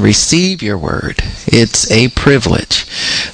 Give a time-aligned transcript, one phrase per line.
[0.00, 1.22] receive your word.
[1.46, 2.86] It's a privilege.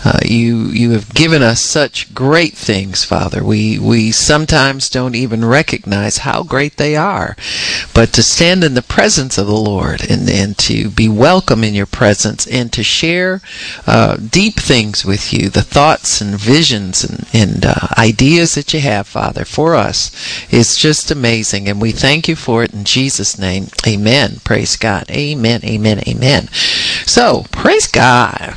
[0.05, 3.43] Uh, you you have given us such great things, Father.
[3.43, 7.37] We we sometimes don't even recognize how great they are.
[7.95, 11.75] But to stand in the presence of the Lord and, and to be welcome in
[11.75, 13.41] your presence and to share
[13.87, 18.81] uh, deep things with you, the thoughts and visions and, and uh, ideas that you
[18.81, 20.11] have, Father, for us
[20.53, 21.69] is just amazing.
[21.69, 23.69] And we thank you for it in Jesus' name.
[23.87, 24.41] Amen.
[24.45, 25.11] Praise God.
[25.11, 25.61] Amen.
[25.65, 26.01] Amen.
[26.07, 26.49] Amen.
[27.07, 28.55] So, praise God.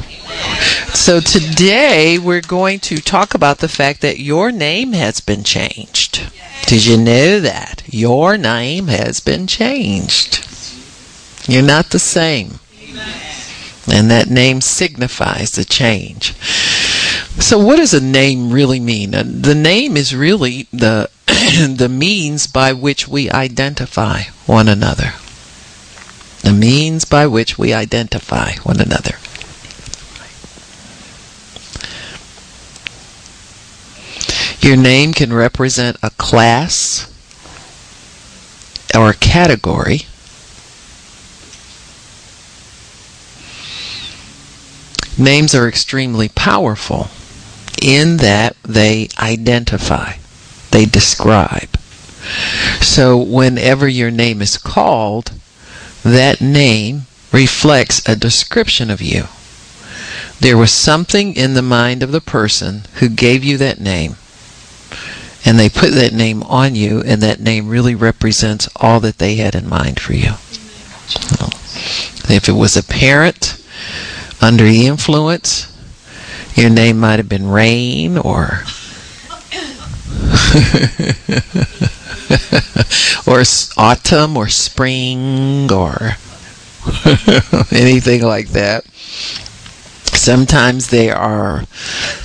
[0.94, 6.32] So today we're going to talk about the fact that your name has been changed.
[6.66, 7.84] Did you know that?
[7.88, 10.46] Your name has been changed.
[11.48, 12.60] You're not the same.
[13.90, 16.34] And that name signifies the change.
[17.40, 19.16] So what does a name really mean?
[19.16, 25.14] Uh, the name is really the the means by which we identify one another.
[26.42, 29.16] The means by which we identify one another.
[34.62, 37.12] Your name can represent a class
[38.94, 40.02] or a category.
[45.18, 47.10] Names are extremely powerful
[47.82, 50.14] in that they identify,
[50.72, 51.78] they describe.
[52.82, 55.32] So whenever your name is called,
[56.04, 59.26] that name reflects a description of you.
[60.40, 64.18] There was something in the mind of the person who gave you that name
[65.48, 69.36] and they put that name on you, and that name really represents all that they
[69.36, 70.32] had in mind for you.
[72.30, 73.56] If it was a parent
[74.42, 75.74] under the influence,
[76.54, 78.66] your name might have been Rain or
[83.26, 83.44] or
[83.78, 86.18] autumn or spring or
[87.72, 88.84] anything like that.
[90.28, 91.64] Sometimes they are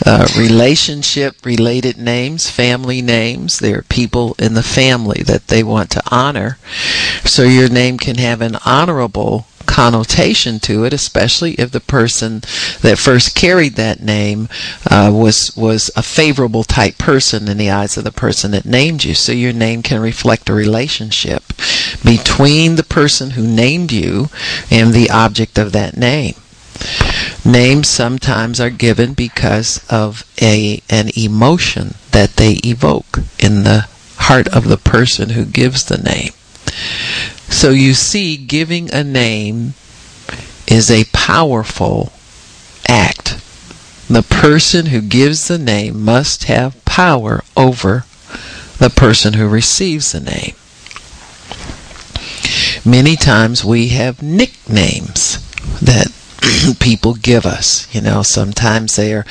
[0.05, 3.61] uh, relationship related names, family names.
[3.61, 6.59] They're people in the family that they want to honor.
[7.23, 12.41] So your name can have an honorable connotation to it, especially if the person
[12.81, 14.49] that first carried that name
[14.91, 19.05] uh, was was a favorable type person in the eyes of the person that named
[19.05, 19.15] you.
[19.15, 21.45] So your name can reflect a relationship
[22.05, 24.27] between the person who named you
[24.73, 26.35] and the object of that name.
[27.45, 33.89] Names sometimes are given because of a an emotion that they evoke in the
[34.19, 36.33] heart of the person who gives the name.
[37.49, 39.75] So you see, giving a name
[40.67, 42.13] is a powerful
[42.89, 43.39] act.
[44.09, 48.05] The person who gives the name must have power over
[48.79, 50.55] the person who receives the name.
[52.85, 55.39] Many times we have nicknames
[55.81, 56.13] that
[56.81, 57.93] people give us.
[57.95, 59.25] You know, sometimes they are,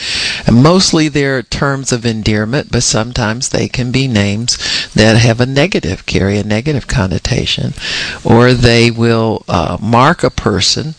[0.51, 4.57] mostly they're terms of endearment, but sometimes they can be names
[4.93, 7.73] that have a negative, carry a negative connotation,
[8.23, 10.95] or they will uh, mark a person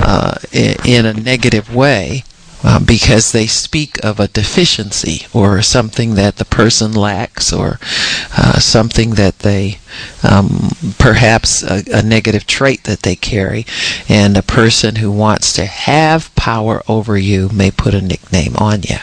[0.00, 2.24] uh, in, in a negative way
[2.64, 7.78] uh, because they speak of a deficiency or something that the person lacks or
[8.36, 9.78] uh, something that they
[10.22, 13.66] um, perhaps a, a, negative trait that they carry.
[14.08, 18.82] And a person who wants to have power over you may put a nickname on
[18.82, 18.96] you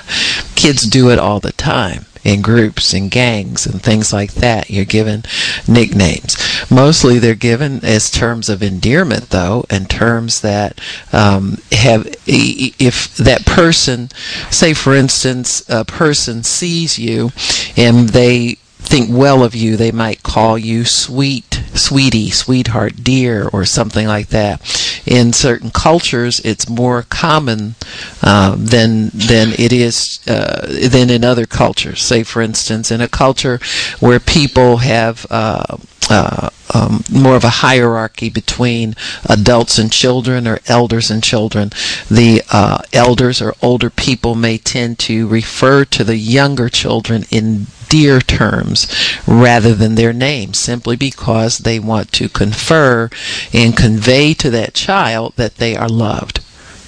[0.56, 4.70] kids do it all the time in groups and gangs and things like that.
[4.70, 5.24] You're given
[5.68, 6.38] nicknames.
[6.70, 10.80] Mostly they're given as terms of endearment, though, and terms that
[11.12, 14.10] um, have, if that person,
[14.50, 17.32] say for instance, a person sees you
[17.76, 23.66] and they think well of you, they might call you sweet, sweetie, sweetheart, dear, or
[23.66, 24.62] something like that.
[25.06, 27.76] In certain cultures, it's more common
[28.22, 32.02] uh, than than it is uh, than in other cultures.
[32.02, 33.60] Say, for instance, in a culture
[34.00, 35.78] where people have uh,
[36.10, 38.96] uh, um, more of a hierarchy between
[39.30, 41.72] adults and children or elders and children.
[42.10, 47.68] The uh, elders or older people may tend to refer to the younger children in
[47.92, 48.88] dear terms
[49.28, 53.10] rather than their name simply because they want to confer
[53.52, 56.40] and convey to that child that they are loved.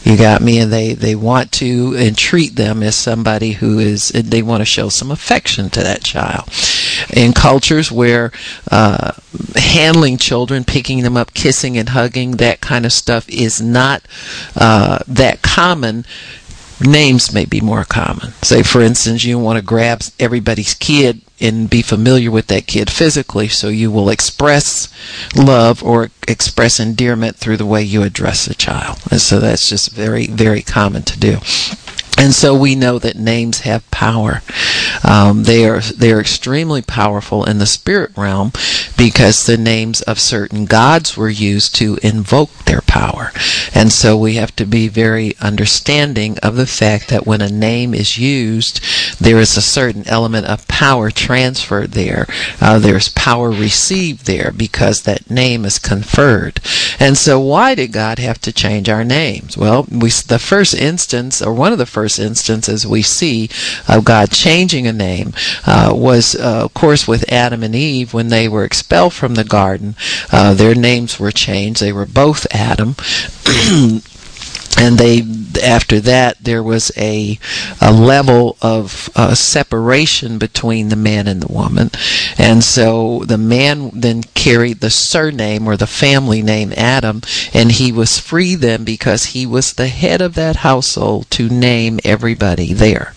[0.05, 4.09] You got me, and they they want to and treat them as somebody who is.
[4.09, 6.50] They want to show some affection to that child.
[7.13, 8.33] In cultures where
[8.69, 9.13] uh,
[9.55, 14.01] handling children, picking them up, kissing and hugging, that kind of stuff is not
[14.57, 16.05] uh, that common
[16.81, 18.33] names may be more common.
[18.41, 22.89] Say, for instance, you want to grab everybody's kid and be familiar with that kid
[22.89, 24.87] physically, so you will express
[25.35, 28.99] love or express endearment through the way you address the child.
[29.11, 31.37] And so that's just very, very common to do.
[32.23, 34.41] And so we know that names have power.
[35.03, 38.53] Um, they are they are extremely powerful in the spirit realm
[38.97, 43.33] because the names of certain gods were used to invoke their power.
[43.75, 47.93] And so we have to be very understanding of the fact that when a name
[47.93, 48.79] is used,
[49.19, 52.25] there is a certain element of power transferred there.
[52.61, 56.61] Uh, there's power received there because that name is conferred.
[57.01, 59.57] And so why did God have to change our names?
[59.57, 63.50] Well, we the first instance or one of the first instances we see
[63.88, 65.33] of God changing a name
[65.65, 69.44] uh, was, uh, of course, with Adam and Eve when they were expelled from the
[69.44, 69.95] garden.
[70.31, 71.81] Uh, their names were changed.
[71.81, 72.95] They were both Adam.
[74.77, 75.21] and they
[75.63, 77.37] after that there was a
[77.81, 81.91] a level of uh, separation between the man and the woman.
[82.37, 87.21] And so the man then carried the surname or the family name Adam
[87.53, 91.99] and he was free then because he was the head of that household to name
[92.03, 93.13] everybody there.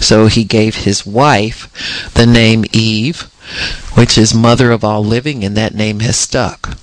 [0.00, 3.22] So he gave his wife the name Eve
[3.94, 6.76] which is mother of all living and that name has stuck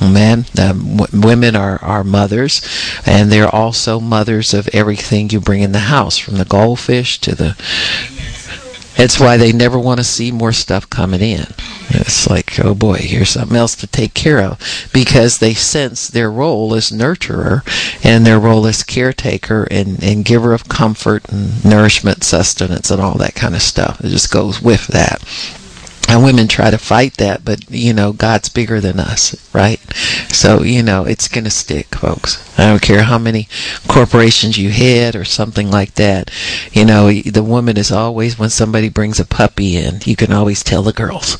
[0.00, 2.62] Man, um, w- women are, are mothers,
[3.04, 7.34] and they're also mothers of everything you bring in the house, from the goldfish to
[7.34, 7.56] the.
[9.00, 11.46] It's why they never want to see more stuff coming in.
[11.90, 14.58] It's like, oh boy, here's something else to take care of.
[14.92, 17.62] Because they sense their role as nurturer
[18.04, 23.16] and their role as caretaker and, and giver of comfort and nourishment, sustenance, and all
[23.18, 24.04] that kind of stuff.
[24.04, 25.22] It just goes with that.
[26.08, 29.78] And women try to fight that, but you know, God's bigger than us, right?
[30.32, 32.58] So, you know, it's going to stick, folks.
[32.58, 33.46] I don't care how many
[33.86, 36.30] corporations you had or something like that.
[36.72, 40.62] You know, the woman is always, when somebody brings a puppy in, you can always
[40.62, 41.36] tell the girls.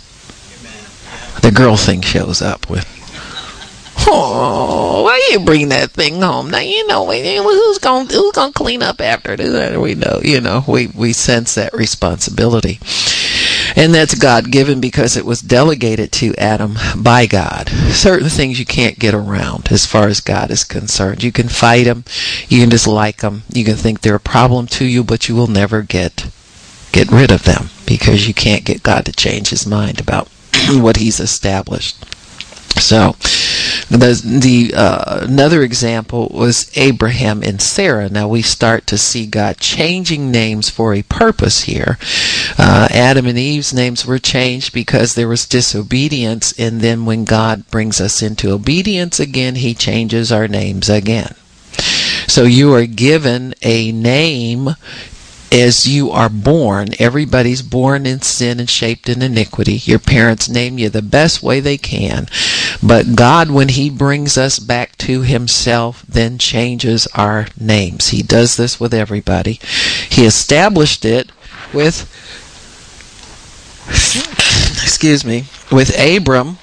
[1.40, 2.86] The girl thing shows up with,
[4.10, 6.50] Oh, why you bring that thing home?
[6.50, 9.76] Now you know who's going who's going to clean up after this.
[9.76, 12.78] We know, you know, we we sense that responsibility.
[13.76, 17.68] And that's God given because it was delegated to Adam by God.
[17.90, 21.22] Certain things you can't get around as far as God is concerned.
[21.22, 22.04] You can fight them,
[22.48, 25.46] you can dislike them, you can think they're a problem to you, but you will
[25.46, 26.28] never get
[26.92, 30.28] get rid of them because you can't get God to change his mind about
[30.70, 31.96] what he's established.
[32.80, 33.16] So,
[33.90, 38.08] the, the uh, another example was Abraham and Sarah.
[38.08, 41.98] Now we start to see God changing names for a purpose here.
[42.58, 47.68] Uh, Adam and Eve's names were changed because there was disobedience, and then when God
[47.70, 51.34] brings us into obedience again, He changes our names again.
[52.26, 54.70] So you are given a name
[55.50, 59.74] as you are born, everybody's born in sin and shaped in iniquity.
[59.84, 62.28] Your parents name you the best way they can.
[62.82, 68.08] But God, when He brings us back to Himself, then changes our names.
[68.08, 69.60] He does this with everybody.
[70.08, 71.32] He established it
[71.72, 72.10] with,
[74.82, 76.58] excuse me, with Abram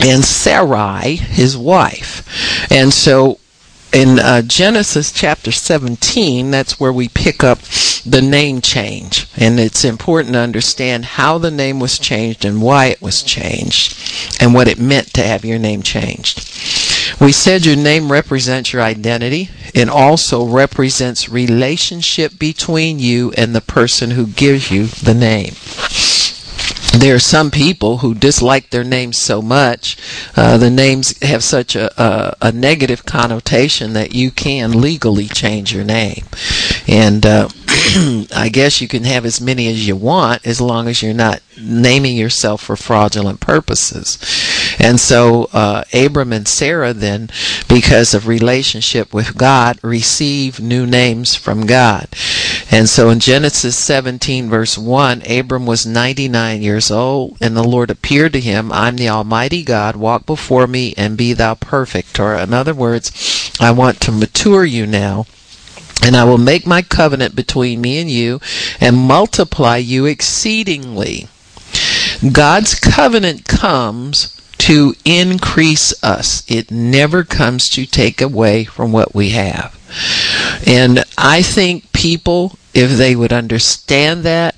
[0.00, 2.70] and Sarai, his wife.
[2.70, 3.38] And so
[3.92, 7.58] in uh, Genesis chapter 17, that's where we pick up
[8.06, 9.26] the name change.
[9.36, 13.96] And it's important to understand how the name was changed and why it was changed
[14.40, 16.38] and what it meant to have your name changed.
[17.20, 23.60] We said your name represents your identity and also represents relationship between you and the
[23.60, 25.54] person who gives you the name
[26.92, 29.96] there are some people who dislike their names so much.
[30.36, 35.72] Uh, the names have such a, a, a, negative connotation that you can legally change
[35.72, 36.24] your name.
[36.86, 37.48] And uh,
[38.34, 41.40] I guess you can have as many as you want as long as you're not
[41.58, 44.18] naming yourself for fraudulent purposes.
[44.78, 47.30] And so uh, Abram and Sarah then,
[47.68, 52.08] because of relationship with God, receive new names from God.
[52.70, 57.90] And so in Genesis 17 verse 1, Abram was 99 years old, and the Lord
[57.90, 62.18] appeared to him, I'm the Almighty God, walk before me and be thou perfect.
[62.20, 65.26] Or in other words, I want to mature you now
[66.02, 68.40] and I will make my covenant between me and you
[68.80, 71.28] and multiply you exceedingly.
[72.32, 76.44] God's covenant comes to increase us.
[76.48, 79.78] It never comes to take away from what we have.
[80.66, 84.56] And I think people, if they would understand that,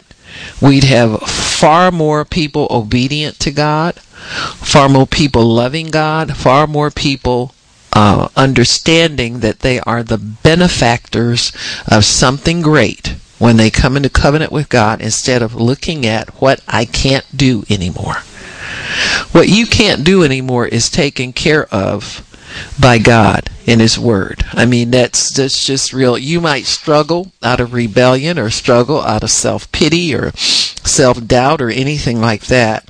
[0.61, 6.91] we'd have far more people obedient to God, far more people loving God, far more
[6.91, 7.55] people
[7.93, 11.53] uh, understanding that they are the benefactors
[11.87, 16.61] of something great when they come into covenant with God instead of looking at what
[16.67, 18.17] I can't do anymore.
[19.33, 22.23] What you can't do anymore is taken care of
[22.79, 24.45] by God in His Word.
[24.53, 26.19] I mean, that's that's just real.
[26.19, 31.61] You might struggle out of rebellion, or struggle out of self pity, or self doubt,
[31.61, 32.89] or anything like that.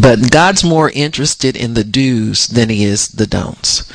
[0.00, 3.90] But God's more interested in the do's than He is the don'ts.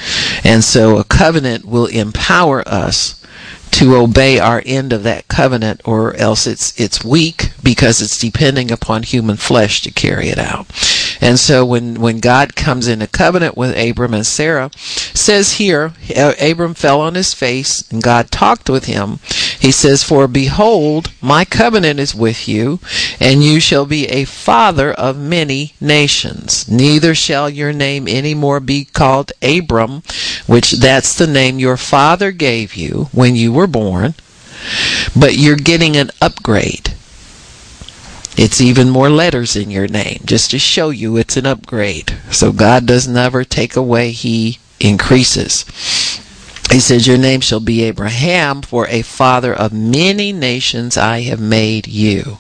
[0.46, 3.24] And so a covenant will empower us
[3.72, 8.72] to obey our end of that covenant or else it's it's weak because it's depending
[8.72, 10.68] upon human flesh to carry it out.
[11.20, 16.74] And so when when God comes into covenant with Abram and Sarah, says here Abram
[16.74, 19.20] fell on his face and God talked with him.
[19.60, 22.80] He says, "For behold, my covenant is with you,
[23.20, 26.66] and you shall be a father of many nations.
[26.68, 30.04] Neither shall your name any more be called Abram,
[30.46, 34.14] which that's the name your father gave you when you were born,
[35.16, 36.94] but you're getting an upgrade.
[38.38, 42.16] It's even more letters in your name, just to show you it's an upgrade.
[42.30, 45.66] So God does never take away, He increases.
[46.72, 51.40] He says, Your name shall be Abraham, for a father of many nations I have
[51.40, 52.38] made you.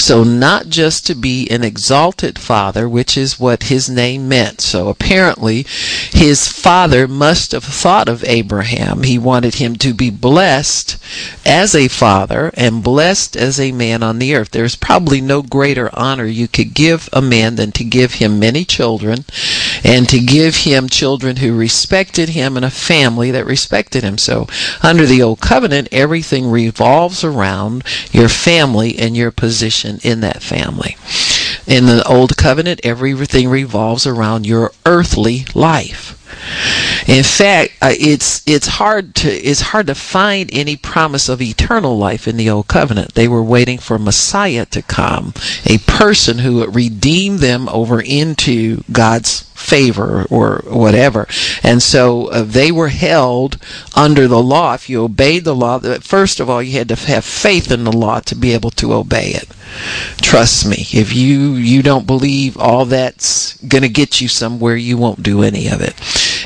[0.00, 4.62] So, not just to be an exalted father, which is what his name meant.
[4.62, 5.66] So, apparently,
[6.10, 9.02] his father must have thought of Abraham.
[9.02, 10.96] He wanted him to be blessed
[11.44, 14.52] as a father and blessed as a man on the earth.
[14.52, 18.64] There's probably no greater honor you could give a man than to give him many
[18.64, 19.26] children
[19.84, 24.16] and to give him children who respected him and a family that respected him.
[24.16, 24.48] So,
[24.82, 30.96] under the old covenant, everything revolves around your family and your position in that family.
[31.66, 36.16] In the old covenant, everything revolves around your earthly life.
[37.06, 41.98] In fact, uh, it's it's hard to it's hard to find any promise of eternal
[41.98, 43.14] life in the old covenant.
[43.14, 45.34] They were waiting for Messiah to come,
[45.66, 51.26] a person who would redeem them over into God's favor or whatever.
[51.62, 53.58] And so uh, they were held
[53.94, 54.74] under the law.
[54.74, 57.92] If you obeyed the law, first of all, you had to have faith in the
[57.92, 59.48] law to be able to obey it.
[60.22, 64.96] Trust me, if you you don't believe all that's going to get you somewhere, you
[64.96, 65.94] won't do any of it.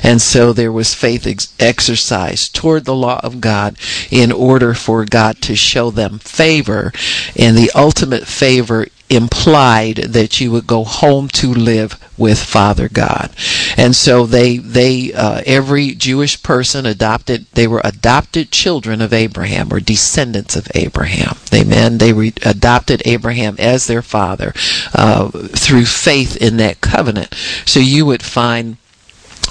[0.05, 3.77] And so there was faith ex- exercised toward the law of God
[4.11, 6.93] in order for God to show them favor.
[7.35, 13.31] And the ultimate favor implied that you would go home to live with Father God.
[13.77, 19.73] And so they they uh, every Jewish person adopted they were adopted children of Abraham
[19.73, 21.37] or descendants of Abraham.
[21.53, 21.99] Amen.
[21.99, 24.53] They re- adopted Abraham as their father
[24.95, 27.35] uh, through faith in that covenant.
[27.65, 28.77] So you would find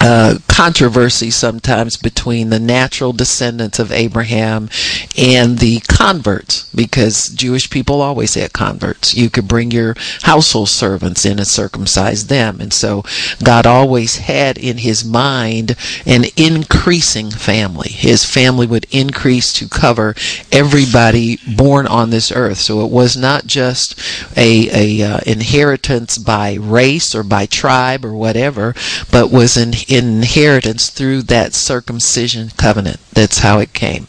[0.00, 4.68] uh, controversy sometimes between the natural descendants of Abraham
[5.16, 9.14] and the converts because Jewish people always had converts.
[9.14, 12.60] You could bring your household servants in and circumcise them.
[12.60, 13.02] And so
[13.42, 17.88] God always had in his mind an increasing family.
[17.88, 20.14] His family would increase to cover
[20.52, 22.58] everybody born on this earth.
[22.58, 23.98] So it was not just
[24.36, 28.74] a, a uh, inheritance by race or by tribe or whatever,
[29.10, 33.00] but was an inheritance through that circumcision covenant.
[33.12, 34.06] That's how it came.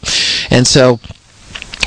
[0.50, 1.00] And so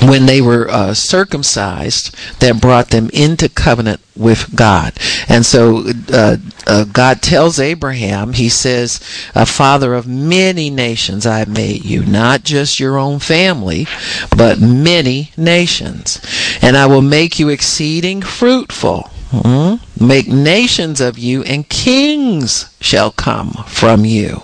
[0.02, 4.94] when they were uh, circumcised, that brought them into covenant with God.
[5.28, 9.00] And so uh, uh, God tells Abraham, He says,
[9.34, 13.86] A father of many nations I have made you, not just your own family,
[14.34, 16.20] but many nations.
[16.62, 20.06] And I will make you exceeding fruitful Mm-hmm.
[20.06, 24.42] Make nations of you, and kings shall come from you.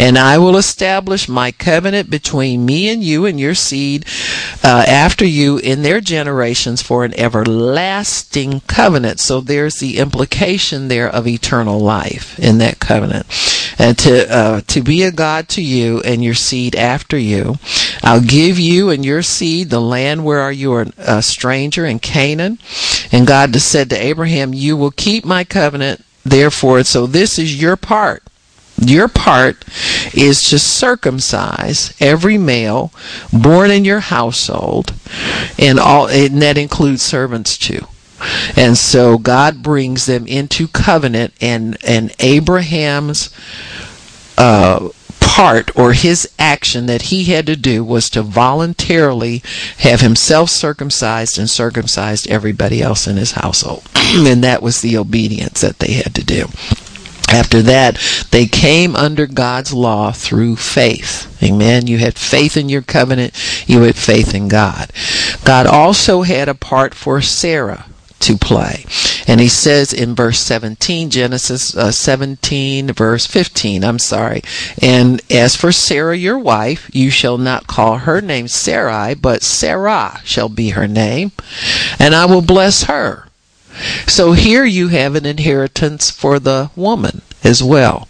[0.00, 4.06] And I will establish my covenant between me and you and your seed
[4.64, 9.20] uh, after you in their generations for an everlasting covenant.
[9.20, 13.26] So there's the implication there of eternal life in that covenant.
[13.78, 17.56] And to uh, to be a God to you and your seed after you,
[18.02, 22.58] I'll give you and your seed the land where you are a stranger in Canaan.
[23.12, 27.76] And God said to Abraham, "You will keep my covenant." Therefore, so this is your
[27.76, 28.22] part
[28.80, 29.64] your part
[30.14, 32.92] is to circumcise every male
[33.32, 34.94] born in your household,
[35.58, 37.86] and all, and that includes servants too.
[38.56, 43.30] And so God brings them into covenant, and and Abraham's
[44.36, 44.88] uh,
[45.20, 49.42] part or his action that he had to do was to voluntarily
[49.78, 55.60] have himself circumcised and circumcised everybody else in his household, and that was the obedience
[55.60, 56.46] that they had to do.
[57.30, 61.38] After that, they came under God's law through faith.
[61.42, 61.86] Amen.
[61.86, 63.34] You had faith in your covenant.
[63.68, 64.92] You had faith in God.
[65.44, 67.86] God also had a part for Sarah
[68.20, 68.84] to play.
[69.26, 74.42] And he says in verse 17, Genesis uh, 17, verse 15, I'm sorry.
[74.82, 80.20] And as for Sarah, your wife, you shall not call her name Sarai, but Sarah
[80.24, 81.32] shall be her name,
[81.98, 83.29] and I will bless her.
[84.06, 88.08] So here you have an inheritance for the woman as well.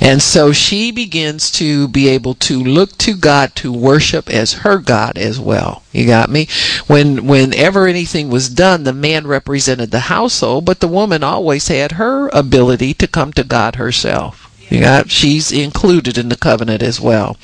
[0.00, 4.78] And so she begins to be able to look to God to worship as her
[4.78, 5.82] God as well.
[5.92, 6.48] You got me?
[6.86, 11.92] When whenever anything was done, the man represented the household, but the woman always had
[11.92, 14.50] her ability to come to God herself.
[14.68, 17.36] You got she's included in the covenant as well.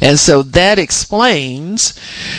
[0.00, 1.98] And so that explains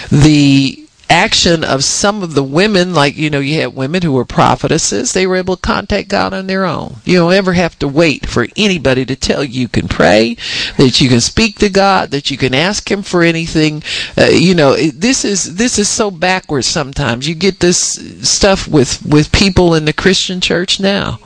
[0.10, 4.26] the action of some of the women, like, you know, you had women who were
[4.26, 6.98] prophetesses, they were able to contact God on their own.
[7.04, 10.38] You don't ever have to wait for anybody to tell you you can pray,
[10.78, 13.84] that you can speak to God, that you can ask Him for anything.
[14.18, 17.28] Uh, you know, this is, this is so backwards sometimes.
[17.28, 17.80] You get this
[18.28, 21.20] stuff with, with people in the Christian church now.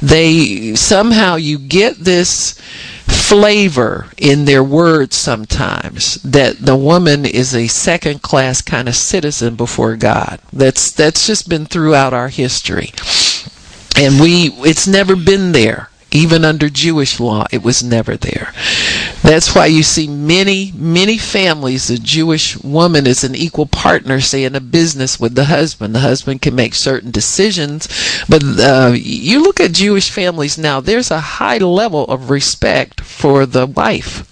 [0.00, 2.60] They, somehow you get this,
[3.10, 9.56] flavor in their words sometimes that the woman is a second class kind of citizen
[9.56, 10.40] before God.
[10.52, 12.92] That's that's just been throughout our history.
[13.96, 15.89] And we it's never been there.
[16.12, 18.52] Even under Jewish law, it was never there.
[19.22, 24.44] That's why you see many, many families, the Jewish woman is an equal partner, say,
[24.44, 25.94] in a business with the husband.
[25.94, 27.88] The husband can make certain decisions,
[28.28, 33.46] but uh, you look at Jewish families now, there's a high level of respect for
[33.46, 34.29] the wife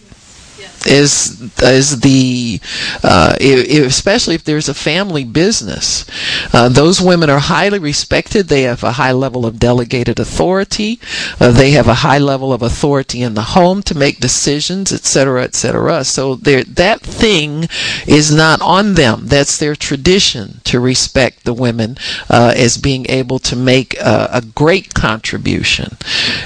[0.86, 2.60] is is the
[3.02, 6.04] uh, if, especially if there's a family business.
[6.52, 8.48] Uh, those women are highly respected.
[8.48, 11.00] They have a high level of delegated authority.
[11.40, 15.42] Uh, they have a high level of authority in the home to make decisions, etc.,
[15.44, 16.04] etc.
[16.04, 17.68] So that thing
[18.06, 19.26] is not on them.
[19.26, 21.96] That's their tradition to respect the women
[22.30, 25.96] uh, as being able to make a, a great contribution.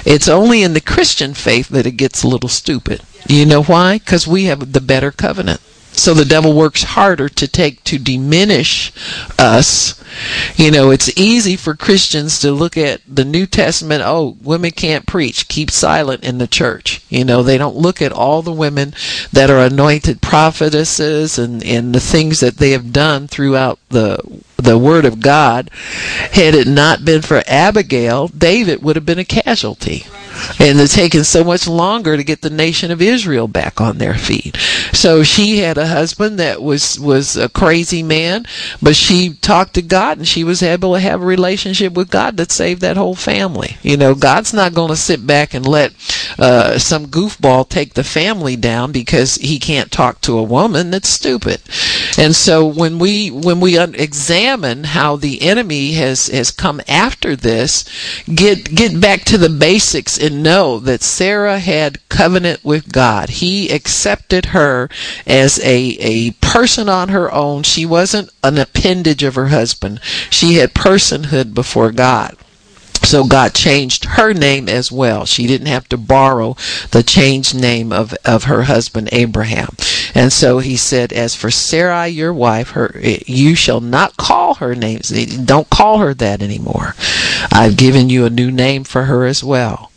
[0.05, 3.01] It's only in the Christian faith that it gets a little stupid.
[3.27, 3.99] You know why?
[3.99, 5.61] Because we have the better covenant.
[5.93, 8.91] So the devil works harder to take to diminish
[9.37, 10.01] us.
[10.55, 15.05] You know, it's easy for Christians to look at the New Testament, oh, women can't
[15.05, 17.01] preach, keep silent in the church.
[17.09, 18.93] You know, they don't look at all the women
[19.31, 24.19] that are anointed prophetesses and, and the things that they have done throughout the
[24.57, 25.69] the word of God.
[26.31, 30.05] Had it not been for Abigail, David would have been a casualty.
[30.59, 34.15] And it's taken so much longer to get the nation of Israel back on their
[34.15, 34.57] feet.
[34.93, 38.45] So she had a husband that was, was a crazy man,
[38.81, 42.37] but she talked to God and she was able to have a relationship with God
[42.37, 43.77] that saved that whole family.
[43.81, 45.93] You know, God's not going to sit back and let
[46.39, 50.91] uh, some goofball take the family down because he can't talk to a woman.
[50.91, 51.61] That's stupid.
[52.17, 57.85] And so when we when we examine how the enemy has has come after this,
[58.33, 63.29] get get back to the basics and know that Sarah had covenant with God.
[63.29, 64.89] He accepted her
[65.27, 67.63] as a a person on her own.
[67.63, 69.99] She wasn't an appendage of her husband.
[70.29, 72.37] She had personhood before God.
[73.03, 75.25] So God changed her name as well.
[75.25, 76.55] She didn't have to borrow
[76.91, 79.75] the changed name of, of her husband Abraham.
[80.15, 84.73] And so he said, As for Sarai, your wife, her you shall not call her
[84.73, 85.01] name.
[85.45, 86.95] Don't call her that anymore.
[87.51, 89.91] I've given you a new name for her as well.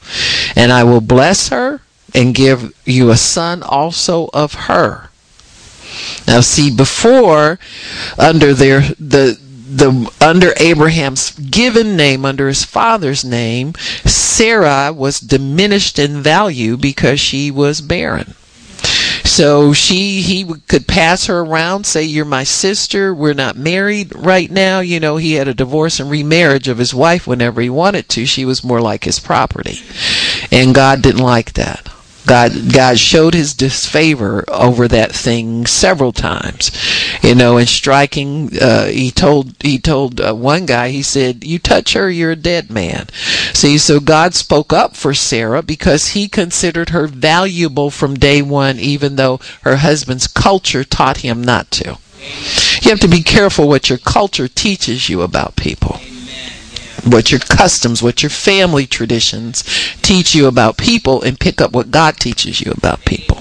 [0.54, 1.80] And I will bless her
[2.14, 5.10] and give you a son also of her.
[6.26, 7.58] Now see, before
[8.18, 13.74] under their the the under Abraham's given name, under his father's name,
[14.04, 18.34] Sarah was diminished in value because she was barren.
[19.24, 24.50] So she he could pass her around, say you're my sister, we're not married right
[24.50, 24.80] now.
[24.80, 28.24] You know, he had a divorce and remarriage of his wife whenever he wanted to.
[28.24, 29.80] She was more like his property.
[30.50, 31.88] And God didn't like that.
[32.26, 36.70] God God showed his disfavor over that thing several times,
[37.22, 37.56] you know.
[37.56, 42.10] And striking, uh, he told he told uh, one guy, he said, "You touch her,
[42.10, 43.06] you're a dead man."
[43.52, 48.78] See, so God spoke up for Sarah because He considered her valuable from day one,
[48.78, 51.98] even though her husband's culture taught him not to.
[52.82, 56.00] You have to be careful what your culture teaches you about people
[57.06, 59.62] what your customs, what your family traditions
[60.02, 63.36] teach you about people and pick up what God teaches you about people.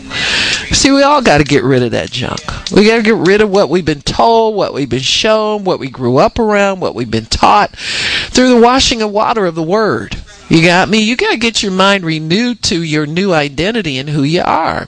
[0.72, 2.42] See, we all got to get rid of that junk.
[2.72, 5.80] We got to get rid of what we've been told, what we've been shown, what
[5.80, 9.64] we grew up around, what we've been taught through the washing of water of the
[9.64, 10.18] Word.
[10.48, 11.00] You got me?
[11.00, 14.88] You got to get your mind renewed to your new identity and who you are.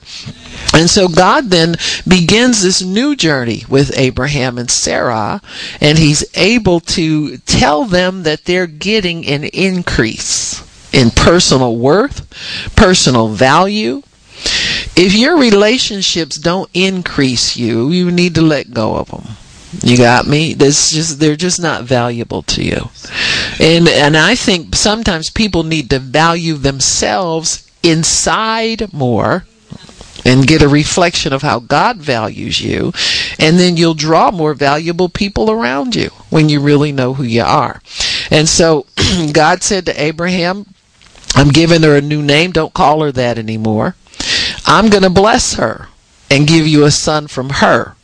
[0.74, 1.76] And so God then
[2.06, 5.40] begins this new journey with Abraham and Sarah,
[5.80, 12.28] and he's able to tell them that they're getting an increase in personal worth,
[12.76, 14.02] personal value.
[14.94, 19.24] If your relationships don't increase you, you need to let go of them.
[19.82, 20.54] You got me?
[20.54, 22.88] This just they're just not valuable to you.
[23.60, 29.44] And and I think sometimes people need to value themselves inside more
[30.24, 32.92] and get a reflection of how God values you,
[33.38, 37.42] and then you'll draw more valuable people around you when you really know who you
[37.42, 37.80] are.
[38.30, 38.86] And so
[39.32, 40.66] God said to Abraham,
[41.34, 42.52] I'm giving her a new name.
[42.52, 43.94] Don't call her that anymore.
[44.66, 45.88] I'm going to bless her
[46.30, 47.94] and give you a son from her.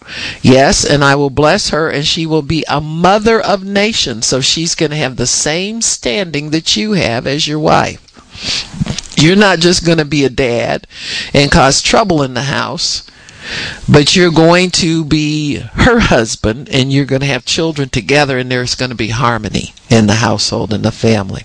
[0.43, 4.27] Yes, and I will bless her, and she will be a mother of nations.
[4.27, 8.01] So she's going to have the same standing that you have as your wife.
[9.17, 10.87] You're not just going to be a dad
[11.33, 13.09] and cause trouble in the house,
[13.89, 18.51] but you're going to be her husband and you're going to have children together, and
[18.51, 21.43] there's going to be harmony in the household and the family.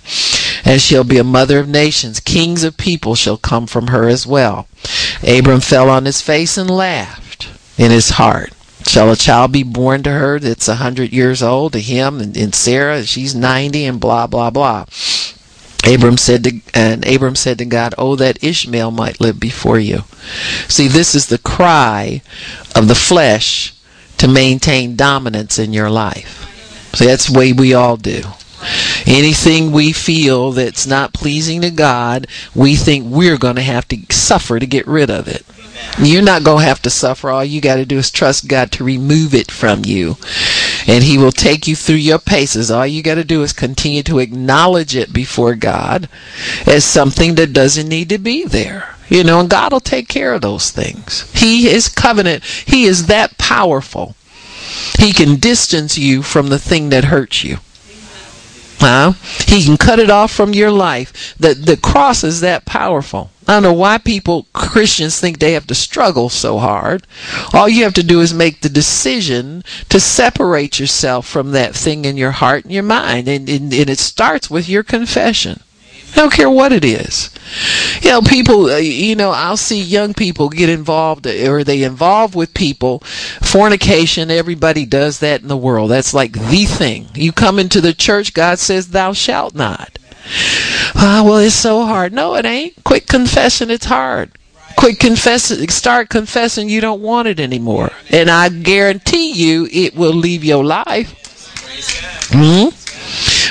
[0.64, 2.20] And she'll be a mother of nations.
[2.20, 4.66] Kings of people shall come from her as well.
[5.26, 8.52] Abram fell on his face and laughed in his heart.
[8.86, 12.36] Shall a child be born to her that's a hundred years old to him and,
[12.36, 14.86] and Sarah she's ninety and blah blah blah.
[15.86, 20.04] Abram said to and Abram said to God, "Oh that Ishmael might live before you."
[20.68, 22.22] See, this is the cry
[22.74, 23.72] of the flesh
[24.18, 26.46] to maintain dominance in your life.
[26.94, 28.22] See, that's the way we all do.
[29.06, 33.98] Anything we feel that's not pleasing to God, we think we're going to have to
[34.10, 35.46] suffer to get rid of it.
[35.98, 37.30] You're not going to have to suffer.
[37.30, 40.18] All you got to do is trust God to remove it from you.
[40.86, 42.70] And He will take you through your paces.
[42.70, 46.08] All you got to do is continue to acknowledge it before God
[46.66, 48.96] as something that doesn't need to be there.
[49.08, 51.30] You know, and God will take care of those things.
[51.32, 52.44] He is covenant.
[52.44, 54.14] He is that powerful.
[54.98, 57.58] He can distance you from the thing that hurts you.
[58.78, 59.12] Huh?
[59.46, 61.34] He can cut it off from your life.
[61.38, 63.30] The the cross is that powerful.
[63.50, 67.04] I don't know why people Christians think they have to struggle so hard.
[67.52, 72.04] All you have to do is make the decision to separate yourself from that thing
[72.04, 75.64] in your heart and your mind, and, and, and it starts with your confession.
[76.12, 77.30] I don't care what it is.
[78.02, 82.36] You know, people, uh, you know, I'll see young people get involved or they involve
[82.36, 83.00] with people.
[83.00, 85.90] Fornication, everybody does that in the world.
[85.90, 87.08] That's like the thing.
[87.14, 89.98] You come into the church, God says, Thou shalt not.
[90.94, 92.12] Ah, well, it's so hard.
[92.12, 92.82] No, it ain't.
[92.84, 94.32] Quit confessing, it's hard.
[94.76, 97.90] Quit confessing, start confessing you don't want it anymore.
[98.10, 101.16] And I guarantee you it will leave your life.
[102.32, 102.68] hmm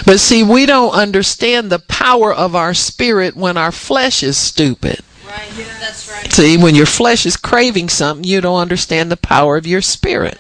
[0.06, 5.02] but see, we don't understand the power of our spirit when our flesh is stupid.
[5.28, 5.50] Right.
[5.80, 6.32] That's right.
[6.32, 10.40] See, when your flesh is craving something, you don't understand the power of your spirit.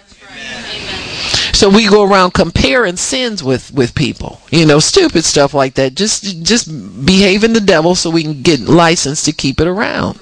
[1.54, 5.96] So we go around comparing sins with with people, you know, stupid stuff like that.
[5.96, 6.68] Just just
[7.06, 10.20] behaving the devil so we can get license to keep it around.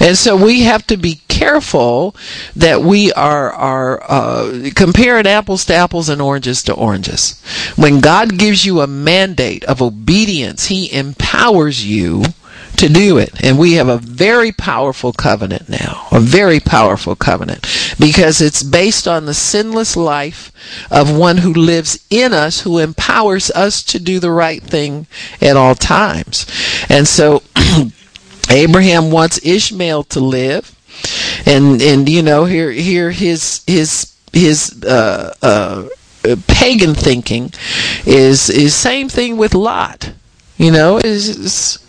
[0.00, 2.14] And so we have to be careful
[2.56, 7.40] that we are are uh, comparing apples to apples and oranges to oranges.
[7.76, 12.24] When God gives you a mandate of obedience, He empowers you
[12.76, 13.42] to do it.
[13.44, 17.66] And we have a very powerful covenant now, a very powerful covenant,
[17.98, 20.52] because it's based on the sinless life
[20.90, 25.06] of one who lives in us, who empowers us to do the right thing
[25.40, 26.46] at all times.
[26.88, 27.42] And so
[28.50, 30.74] Abraham wants Ishmael to live.
[31.44, 35.88] And and you know here here his his his uh, uh,
[36.46, 37.52] pagan thinking
[38.06, 40.12] is is same thing with Lot.
[40.56, 41.83] You know, is is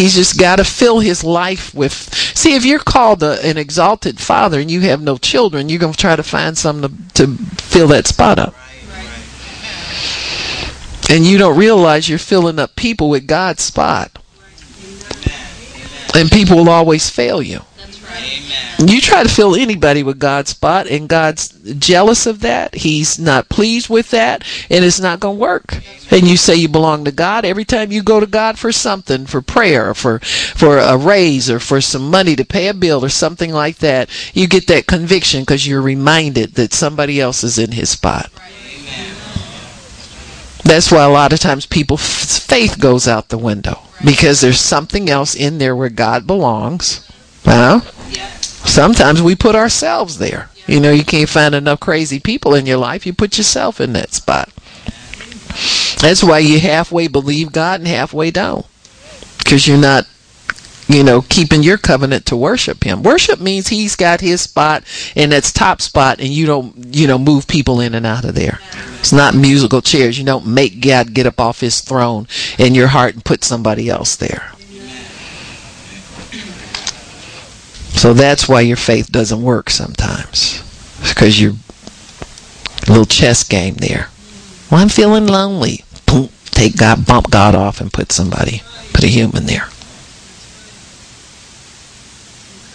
[0.00, 1.92] he's just got to fill his life with.
[1.92, 5.92] See, if you're called a, an exalted father and you have no children, you're going
[5.92, 8.54] to try to find something to, to fill that spot up.
[11.10, 14.16] And you don't realize you're filling up people with God's spot.
[16.14, 17.60] And people will always fail you.
[18.10, 18.40] Right.
[18.82, 22.74] You try to fill anybody with God's spot, and God's jealous of that.
[22.74, 25.82] He's not pleased with that, and it's not going to work.
[26.10, 29.26] And you say you belong to God every time you go to God for something,
[29.26, 33.10] for prayer, for for a raise, or for some money to pay a bill, or
[33.10, 34.08] something like that.
[34.32, 38.30] You get that conviction because you're reminded that somebody else is in His spot.
[40.64, 45.10] That's why a lot of times people's faith goes out the window because there's something
[45.10, 47.06] else in there where God belongs.
[47.44, 47.80] Huh?
[48.66, 50.48] Sometimes we put ourselves there.
[50.66, 53.06] You know, you can't find enough crazy people in your life.
[53.06, 54.50] You put yourself in that spot.
[56.00, 58.66] That's why you halfway believe God and halfway don't.
[59.38, 60.06] Because you're not
[60.90, 63.04] you know, keeping your covenant to worship him.
[63.04, 64.82] Worship means he's got his spot
[65.14, 68.34] and that's top spot and you don't, you know, move people in and out of
[68.34, 68.58] there.
[68.98, 70.18] It's not musical chairs.
[70.18, 72.26] You don't make God get up off his throne
[72.58, 74.52] in your heart and put somebody else there.
[78.00, 80.62] So that's why your faith doesn't work sometimes.
[81.06, 84.08] Because you're a little chess game there.
[84.70, 85.84] Well, I'm feeling lonely.
[86.06, 88.62] Boom, take God, bump God off and put somebody,
[88.94, 89.68] put a human there.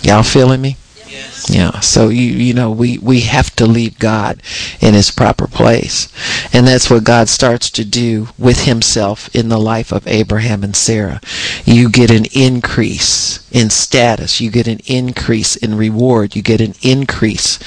[0.03, 0.77] Y'all feeling me?
[1.07, 1.34] Yes.
[1.47, 1.79] Yeah.
[1.81, 4.41] So you you know we we have to leave God
[4.79, 6.07] in his proper place.
[6.51, 10.75] And that's what God starts to do with himself in the life of Abraham and
[10.75, 11.21] Sarah.
[11.65, 16.73] You get an increase in status, you get an increase in reward, you get an
[16.81, 17.59] increase.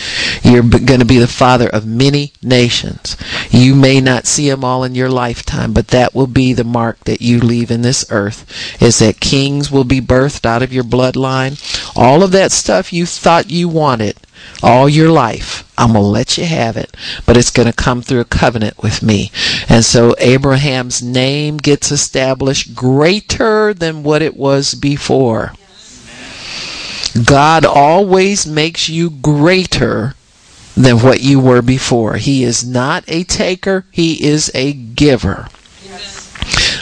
[0.42, 3.16] You're going to be the father of many nations.
[3.50, 6.98] You may not see them all in your lifetime, but that will be the mark
[7.04, 8.44] that you leave in this earth
[8.82, 11.58] is that kings will be birthed out of your bloodline.
[11.96, 14.16] All of that stuff you thought you wanted
[14.62, 15.70] all your life.
[15.76, 18.82] I'm going to let you have it, but it's going to come through a covenant
[18.82, 19.30] with me.
[19.68, 25.52] And so Abraham's name gets established greater than what it was before.
[27.24, 30.14] God always makes you greater
[30.76, 32.16] than what you were before.
[32.16, 35.48] He is not a taker, he is a giver.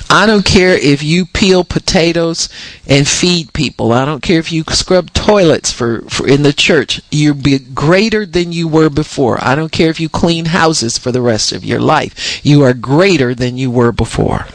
[0.08, 2.48] I don't care if you peel potatoes
[2.86, 3.92] and feed people.
[3.92, 7.00] I don't care if you scrub toilets for, for in the church.
[7.10, 9.38] You're be greater than you were before.
[9.40, 12.44] I don't care if you clean houses for the rest of your life.
[12.44, 14.46] You are greater than you were before.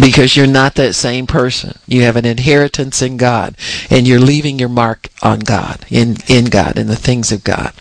[0.00, 1.76] Because you're not that same person.
[1.86, 3.56] You have an inheritance in God
[3.90, 7.72] and you're leaving your mark on God, in, in God, in the things of God.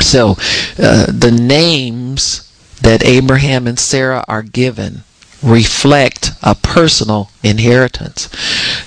[0.00, 0.30] So,
[0.78, 5.02] uh, the names that Abraham and Sarah are given
[5.42, 8.28] reflect a personal inheritance.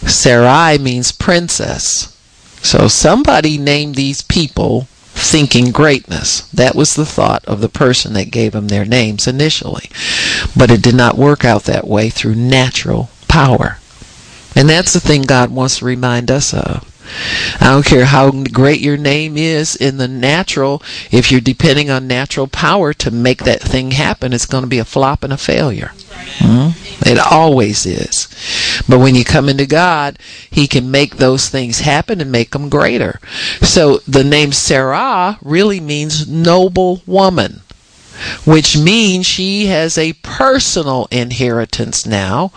[0.10, 2.16] Sarai means princess.
[2.62, 6.42] So somebody named these people thinking greatness.
[6.50, 9.90] That was the thought of the person that gave them their names initially.
[10.56, 13.78] But it did not work out that way through natural power.
[14.56, 16.93] And that's the thing God wants to remind us of.
[17.60, 22.08] I don't care how great your name is in the natural, if you're depending on
[22.08, 25.38] natural power to make that thing happen, it's going to be a flop and a
[25.38, 25.92] failure.
[26.38, 27.10] Mm-hmm.
[27.10, 28.28] It always is.
[28.88, 30.18] But when you come into God,
[30.50, 33.20] He can make those things happen and make them greater.
[33.62, 37.62] So the name Sarah really means noble woman
[38.46, 42.52] which means she has a personal inheritance now,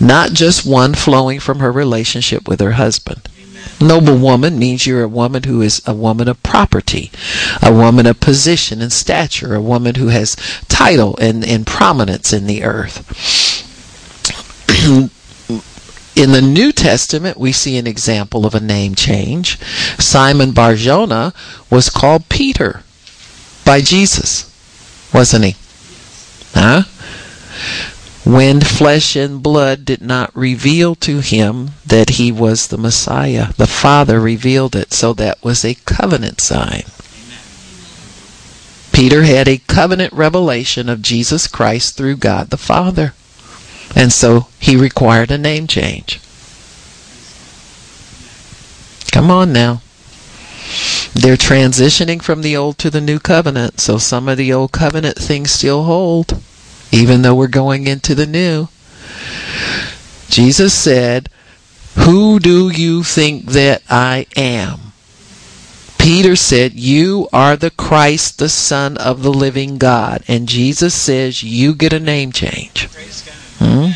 [0.00, 3.28] not just one flowing from her relationship with her husband.
[3.82, 7.10] Noble woman means you're a woman who is a woman of property,
[7.62, 10.36] a woman of position and stature, a woman who has
[10.68, 13.02] title and, and prominence in the earth.
[16.16, 19.58] in the New Testament, we see an example of a name change.
[19.98, 21.32] Simon Barjona
[21.70, 22.82] was called Peter
[23.64, 24.50] by Jesus,
[25.12, 25.56] wasn't he?
[26.54, 26.82] Huh?
[28.24, 33.52] When flesh and blood did not reveal to him that he was the Messiah.
[33.56, 36.84] The Father revealed it, so that was a covenant sign.
[38.92, 43.14] Peter had a covenant revelation of Jesus Christ through God the Father.
[43.96, 46.20] And so he required a name change.
[49.10, 49.82] Come on now.
[51.12, 55.16] They're transitioning from the old to the new covenant, so some of the old covenant
[55.16, 56.40] things still hold
[56.92, 58.68] even though we're going into the new.
[60.28, 61.28] Jesus said,
[61.98, 64.92] Who do you think that I am?
[65.98, 70.22] Peter said, You are the Christ, the Son of the living God.
[70.28, 72.88] And Jesus says, You get a name change.
[73.58, 73.90] Hmm?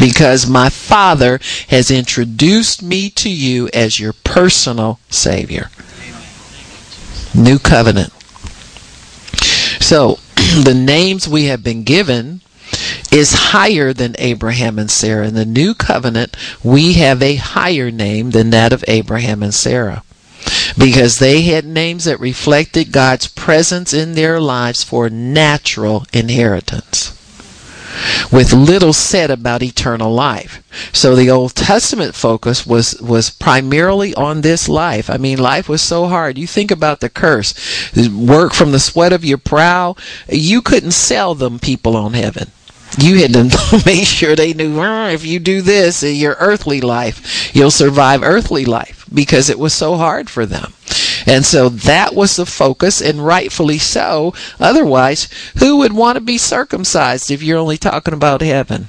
[0.00, 5.70] Because my Father has introduced me to you as your personal Savior.
[7.34, 8.12] New covenant.
[9.80, 10.18] So,
[10.64, 12.40] the names we have been given
[13.10, 15.28] is higher than Abraham and Sarah.
[15.28, 20.02] In the new covenant, we have a higher name than that of Abraham and Sarah.
[20.76, 27.17] Because they had names that reflected God's presence in their lives for natural inheritance
[28.32, 30.62] with little said about eternal life.
[30.92, 35.10] So the Old Testament focus was was primarily on this life.
[35.10, 36.38] I mean, life was so hard.
[36.38, 37.54] You think about the curse.
[38.08, 39.96] Work from the sweat of your brow.
[40.28, 42.50] You couldn't sell them people on heaven
[42.96, 47.54] you had to make sure they knew if you do this in your earthly life,
[47.54, 50.72] you'll survive earthly life because it was so hard for them.
[51.26, 54.34] And so that was the focus, and rightfully so.
[54.58, 55.28] Otherwise,
[55.58, 58.88] who would want to be circumcised if you're only talking about heaven?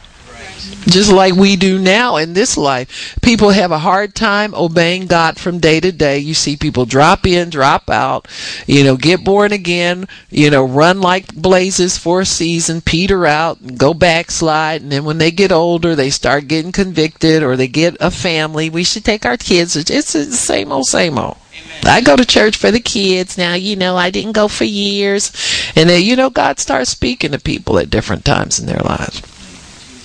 [0.88, 3.18] just like we do now in this life.
[3.22, 6.20] People have a hard time obeying God from day to day.
[6.20, 8.28] You see people drop in, drop out,
[8.66, 13.60] you know, get born again, you know, run like blazes for a season, peter out,
[13.62, 17.68] and go backslide, and then when they get older, they start getting convicted or they
[17.68, 18.70] get a family.
[18.70, 19.76] We should take our kids.
[19.76, 21.38] It's the same old, same old.
[21.86, 23.54] I go to church for the kids now.
[23.54, 25.32] You know, I didn't go for years.
[25.76, 29.22] And then, you know, God starts speaking to people at different times in their lives.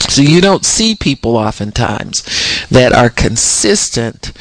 [0.09, 2.23] So you don't see people oftentimes
[2.69, 4.33] that are consistent.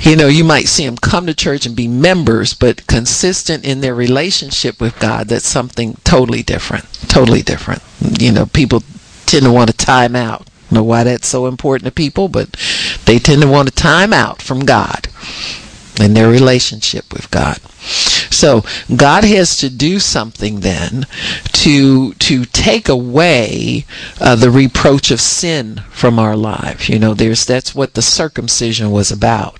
[0.00, 3.80] You know, you might see them come to church and be members, but consistent in
[3.80, 5.28] their relationship with God.
[5.28, 6.86] That's something totally different.
[7.08, 7.82] Totally different.
[8.18, 8.82] You know, people
[9.26, 10.48] tend to want to time out.
[10.70, 12.50] Know why that's so important to people, but
[13.04, 15.08] they tend to want to time out from God
[16.00, 17.58] in their relationship with God.
[18.30, 21.06] So God has to do something then
[21.52, 23.86] to to take away
[24.20, 26.88] uh, the reproach of sin from our lives.
[26.88, 29.58] You know, there's that's what the circumcision was about,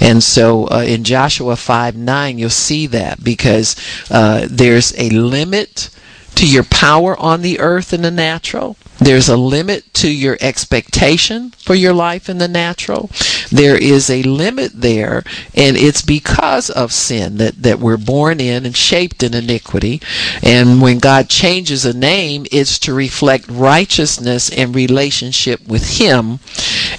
[0.00, 3.76] and so uh, in Joshua five nine you'll see that because
[4.10, 5.90] uh, there's a limit
[6.36, 8.76] to your power on the earth in the natural.
[9.02, 13.10] There's a limit to your expectation for your life in the natural.
[13.50, 15.24] There is a limit there,
[15.56, 20.00] and it's because of sin that, that we're born in and shaped in iniquity.
[20.40, 26.38] And when God changes a name, it's to reflect righteousness and relationship with Him,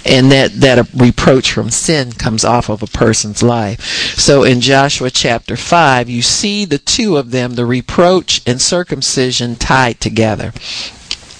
[0.04, 3.80] and that, that reproach from sin comes off of a person's life.
[4.18, 9.56] So in Joshua chapter 5, you see the two of them, the reproach and circumcision,
[9.56, 10.52] tied together.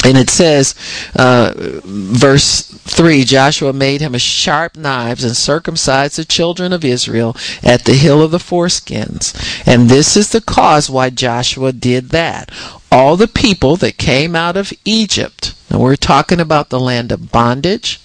[0.05, 0.75] And it says,
[1.17, 7.35] uh, verse 3 Joshua made him a sharp knives and circumcised the children of Israel
[7.63, 9.35] at the hill of the foreskins.
[9.67, 12.53] And this is the cause why Joshua did that.
[12.93, 17.33] All the people that came out of Egypt, and we're talking about the land of
[17.33, 17.99] bondage,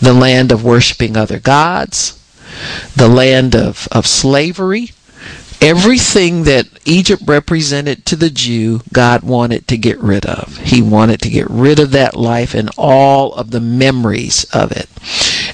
[0.00, 2.14] the land of worshiping other gods,
[2.94, 4.92] the land of, of slavery,
[5.60, 10.56] everything that Egypt represented to the Jew, God wanted to get rid of.
[10.58, 14.88] He wanted to get rid of that life and all of the memories of it.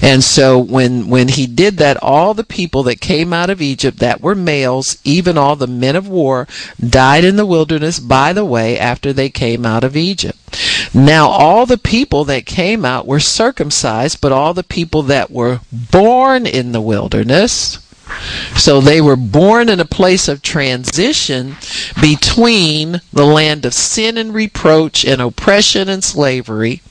[0.01, 3.99] And so when when he did that, all the people that came out of Egypt
[3.99, 6.47] that were males, even all the men of war,
[6.79, 10.37] died in the wilderness by the way after they came out of Egypt.
[10.93, 15.61] Now all the people that came out were circumcised, but all the people that were
[15.71, 17.79] born in the wilderness
[18.55, 21.55] so they were born in a place of transition
[22.01, 26.81] between the land of sin and reproach and oppression and slavery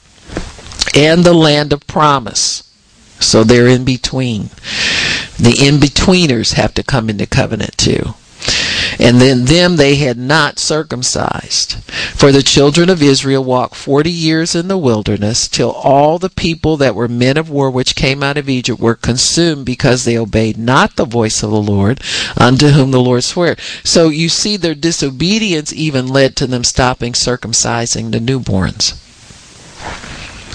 [0.95, 2.63] and the land of promise.
[3.19, 4.49] So they're in between.
[5.37, 8.13] The in betweeners have to come into covenant too
[8.99, 11.73] and then them they had not circumcised.
[12.15, 16.77] For the children of Israel walked forty years in the wilderness, till all the people
[16.77, 20.57] that were men of war which came out of Egypt were consumed, because they obeyed
[20.57, 22.01] not the voice of the Lord,
[22.37, 23.55] unto whom the Lord sware.
[23.83, 29.01] So you see, their disobedience even led to them stopping circumcising the newborns.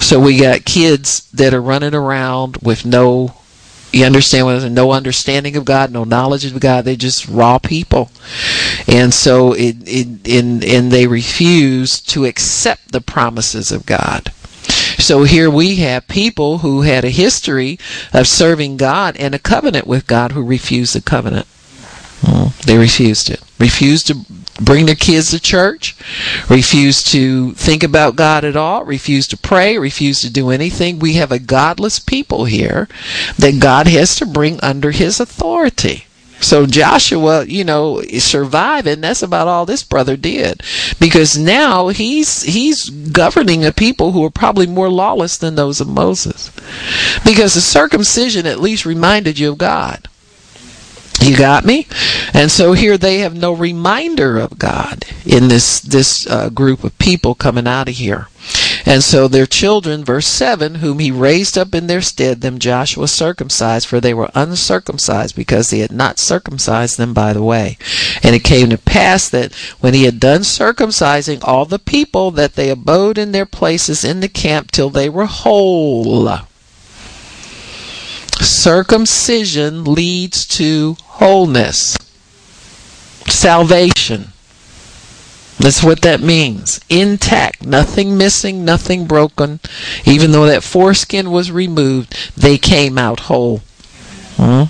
[0.01, 3.35] So we got kids that are running around with no
[3.91, 6.85] you understand what no understanding of God, no knowledge of God.
[6.85, 8.09] They're just raw people,
[8.87, 14.31] and so it, it and and they refuse to accept the promises of God.
[14.97, 17.79] So here we have people who had a history
[18.13, 21.47] of serving God and a covenant with God who refused the covenant.
[22.21, 22.49] Hmm.
[22.65, 23.41] They refused it.
[23.59, 24.25] Refused to
[24.59, 25.95] bring their kids to church,
[26.49, 30.99] refuse to think about God at all, refuse to pray, refuse to do anything.
[30.99, 32.87] We have a godless people here
[33.37, 36.05] that God has to bring under his authority.
[36.41, 39.01] So Joshua, you know, surviving.
[39.01, 40.63] That's about all this brother did,
[40.99, 45.87] because now he's he's governing a people who are probably more lawless than those of
[45.87, 46.49] Moses,
[47.23, 50.07] because the circumcision at least reminded you of God.
[51.21, 51.87] You got me?
[52.33, 56.97] And so here they have no reminder of God in this this uh, group of
[56.97, 58.27] people coming out of here.
[58.85, 63.07] And so their children, verse 7, whom he raised up in their stead, them Joshua
[63.07, 67.77] circumcised, for they were uncircumcised, because he had not circumcised them by the way.
[68.23, 72.55] And it came to pass that when he had done circumcising all the people, that
[72.55, 76.39] they abode in their places in the camp till they were whole.
[78.41, 81.95] Circumcision leads to wholeness,
[83.27, 84.33] salvation.
[85.59, 86.79] That's what that means.
[86.89, 89.59] Intact, nothing missing, nothing broken.
[90.05, 93.61] Even though that foreskin was removed, they came out whole.
[94.37, 94.63] Hmm?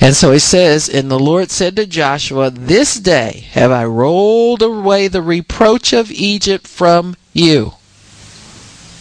[0.00, 4.62] And so he says, And the Lord said to Joshua, This day have I rolled
[4.62, 7.74] away the reproach of Egypt from you.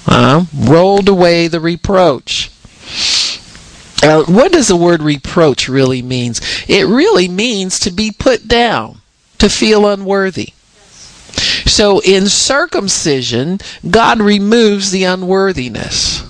[0.06, 2.52] Uh, rolled away the reproach.
[4.04, 6.42] Uh, what does the word reproach really means?
[6.68, 8.98] It really means to be put down,
[9.38, 10.50] to feel unworthy.
[11.66, 16.22] So in circumcision, God removes the unworthiness.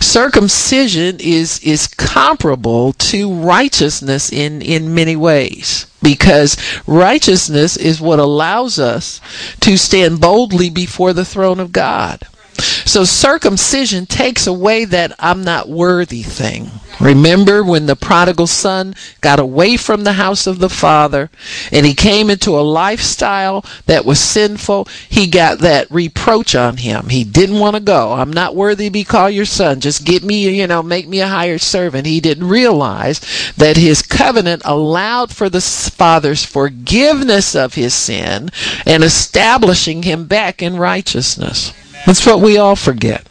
[0.00, 8.78] Circumcision is is comparable to righteousness in in many ways because righteousness is what allows
[8.78, 9.20] us
[9.60, 12.26] to stand boldly before the throne of God.
[12.58, 16.70] So circumcision takes away that I'm not worthy thing.
[17.00, 21.30] Remember when the prodigal son got away from the house of the father
[21.70, 27.08] and he came into a lifestyle that was sinful, he got that reproach on him.
[27.10, 28.14] He didn't want to go.
[28.14, 29.80] I'm not worthy to be called your son.
[29.80, 32.06] Just get me, you know, make me a hired servant.
[32.06, 33.20] He didn't realize
[33.56, 38.50] that his covenant allowed for the father's forgiveness of his sin
[38.84, 41.72] and establishing him back in righteousness.
[42.06, 43.28] That's what we all forget.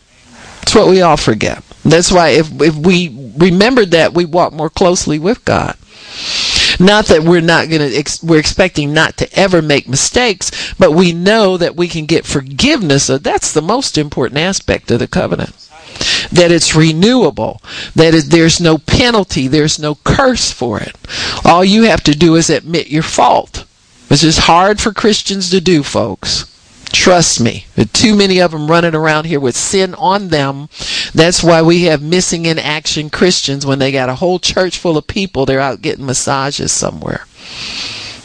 [0.60, 1.64] That's what we all forget.
[1.84, 5.78] That's why if if we remember that, we walk more closely with God.
[6.80, 10.92] Not that we're not going to, ex- we're expecting not to ever make mistakes, but
[10.92, 13.06] we know that we can get forgiveness.
[13.06, 15.56] So that's the most important aspect of the covenant.
[16.32, 17.62] That it's renewable.
[17.96, 19.48] That it, there's no penalty.
[19.48, 20.96] There's no curse for it.
[21.44, 23.66] All you have to do is admit your fault.
[24.08, 26.46] Which is hard for Christians to do, folks.
[26.98, 27.68] Trust me.
[27.94, 30.68] Too many of them running around here with sin on them.
[31.14, 34.98] That's why we have missing in action Christians when they got a whole church full
[34.98, 37.26] of people, they're out getting massages somewhere.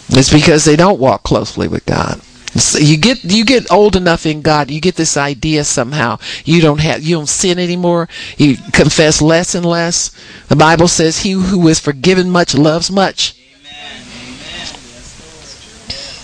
[0.08, 2.22] It's because they don't walk closely with God.
[2.56, 6.18] So you get you get old enough in God, you get this idea somehow.
[6.44, 8.08] You don't have you don't sin anymore.
[8.38, 10.10] You confess less and less.
[10.48, 13.34] The Bible says he who is forgiven much loves much.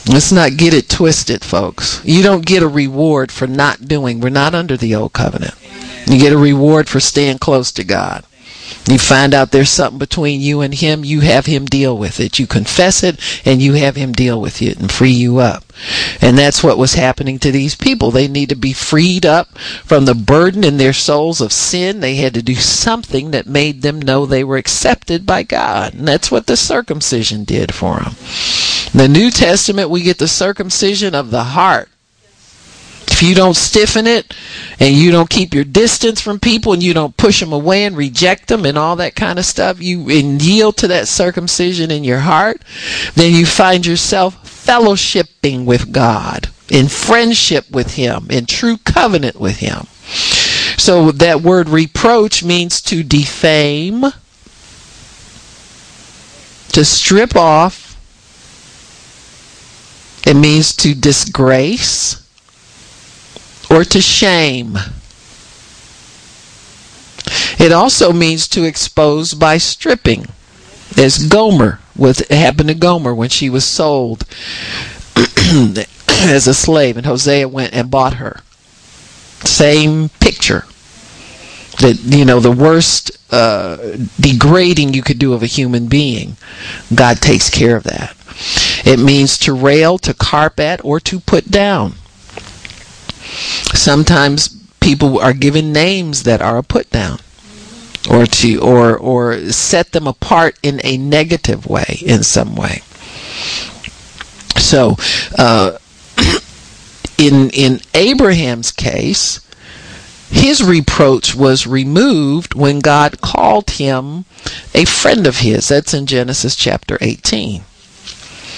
[0.09, 2.03] Let's not get it twisted, folks.
[2.03, 4.21] You don't get a reward for not doing.
[4.21, 5.55] We're not under the old covenant.
[6.07, 8.25] You get a reward for staying close to God.
[8.89, 12.39] You find out there's something between you and him, you have him deal with it.
[12.39, 15.65] You confess it and you have him deal with it and free you up.
[16.21, 18.11] And that's what was happening to these people.
[18.11, 22.01] They need to be freed up from the burden in their souls of sin.
[22.01, 25.95] They had to do something that made them know they were accepted by God.
[25.95, 28.15] And that's what the circumcision did for them.
[28.93, 31.91] In the New Testament, we get the circumcision of the heart.
[33.11, 34.33] If you don't stiffen it
[34.79, 37.97] and you don't keep your distance from people and you don't push them away and
[37.97, 42.05] reject them and all that kind of stuff, you and yield to that circumcision in
[42.05, 42.63] your heart,
[43.15, 49.59] then you find yourself fellowshipping with God, in friendship with Him, in true covenant with
[49.59, 49.87] Him.
[50.77, 54.03] So that word reproach means to defame,
[56.73, 57.87] to strip off.
[60.27, 62.28] It means to disgrace
[63.71, 64.79] or to shame.
[67.59, 70.27] It also means to expose by stripping.
[70.97, 74.25] As Gomer was happened to Gomer when she was sold
[75.17, 78.41] as a slave and Hosea went and bought her.
[79.45, 80.65] Same picture.
[81.81, 83.77] That you know the worst uh,
[84.19, 86.37] degrading you could do of a human being,
[86.93, 88.17] God takes care of that.
[88.85, 91.95] It means to rail, to carp at, or to put down.
[93.75, 94.49] Sometimes
[94.81, 97.19] people are given names that are a put down
[98.11, 102.83] or to or or set them apart in a negative way in some way.
[104.57, 104.97] So
[105.37, 105.79] uh,
[107.19, 109.41] in in Abraham's case,
[110.31, 114.25] his reproach was removed when God called him
[114.75, 115.69] a friend of his.
[115.69, 117.65] That's in Genesis chapter 18.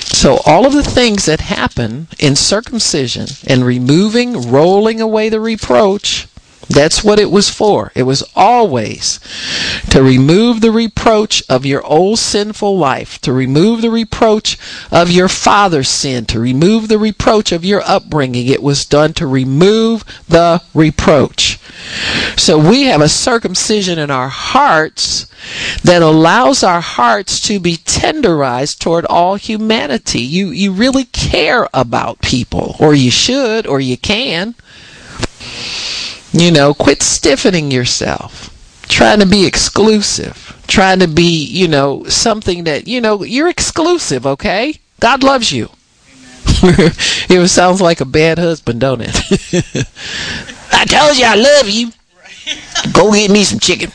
[0.01, 6.27] So all of the things that happen in circumcision and removing, rolling away the reproach,
[6.71, 7.91] that's what it was for.
[7.97, 9.19] It was always
[9.91, 14.57] to remove the reproach of your old sinful life, to remove the reproach
[14.93, 18.47] of your father's sin, to remove the reproach of your upbringing.
[18.47, 21.59] It was done to remove the reproach.
[22.37, 25.27] So we have a circumcision in our hearts
[25.83, 30.21] that allows our hearts to be tenderized toward all humanity.
[30.21, 34.55] You you really care about people, or you should, or you can.
[36.33, 38.55] You know, quit stiffening yourself,
[38.89, 44.27] trying to be exclusive, trying to be, you know, something that, you know, you're exclusive,
[44.27, 44.75] okay?
[45.01, 45.71] God loves you.
[46.63, 49.17] it sounds like a bad husband, don't it?
[50.73, 51.91] I told you I love you.
[52.93, 53.91] Go get me some chicken.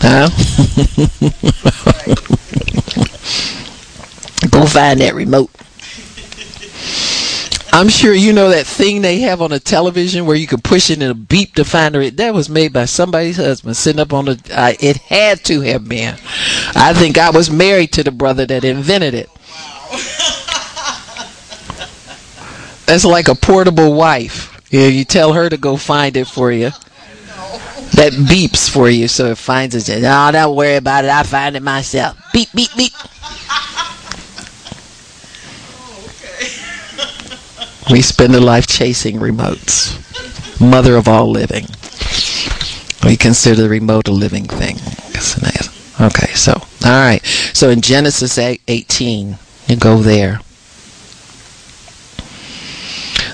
[0.00, 0.28] Huh?
[4.50, 5.50] Go find that remote.
[7.72, 10.90] I'm sure you know that thing they have on the television where you can push
[10.90, 12.16] it and a beep to find it.
[12.16, 14.40] That was made by somebody's husband sitting up on the.
[14.52, 16.14] Uh, it had to have been.
[16.74, 19.28] I think I was married to the brother that invented it.
[22.86, 24.60] That's like a portable wife.
[24.70, 26.70] Yeah, you tell her to go find it for you.
[27.94, 30.02] That beeps for you, so it finds it.
[30.02, 31.10] No, don't worry about it.
[31.10, 32.16] I find it myself.
[32.32, 32.92] Beep, beep, beep.
[37.90, 39.96] We spend a life chasing remotes.
[40.60, 41.66] Mother of all living.
[43.04, 44.76] We consider the remote a living thing.
[46.00, 47.24] Okay, so, all right.
[47.52, 50.40] So in Genesis 18, you go there.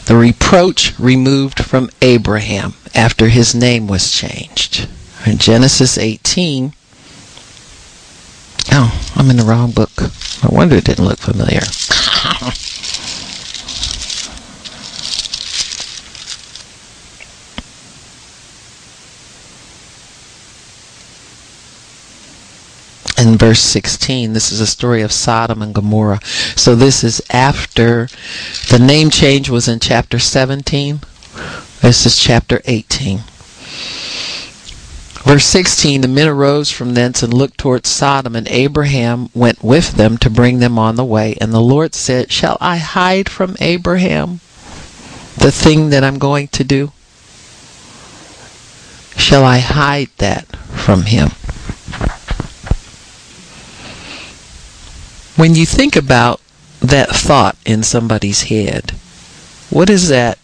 [0.07, 4.89] The reproach removed from Abraham after his name was changed.
[5.27, 6.73] In Genesis 18,
[8.73, 9.91] oh, I'm in the wrong book.
[10.43, 11.61] I wonder it didn't look familiar.
[23.25, 24.33] in verse 16.
[24.33, 26.21] This is a story of Sodom and Gomorrah.
[26.55, 28.09] So this is after
[28.71, 31.01] the name change was in chapter 17.
[31.81, 33.21] This is chapter 18.
[35.25, 39.93] Verse 16 The men arose from thence and looked towards Sodom, and Abraham went with
[39.93, 41.37] them to bring them on the way.
[41.41, 44.41] And the Lord said, Shall I hide from Abraham
[45.39, 46.93] the thing that I'm going to do?
[49.17, 51.31] Shall I hide that from him?
[55.37, 56.41] When you think about
[56.81, 58.93] that thought in somebody's head,
[59.69, 60.39] what is that?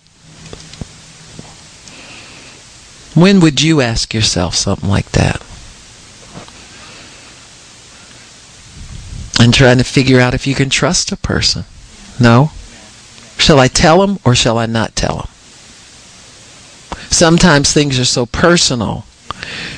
[3.14, 5.42] When would you ask yourself something like that?
[9.38, 11.64] And trying to figure out if you can trust a person.
[12.18, 12.50] No?
[13.38, 15.28] Shall I tell them or shall I not tell them?
[17.10, 19.04] Sometimes things are so personal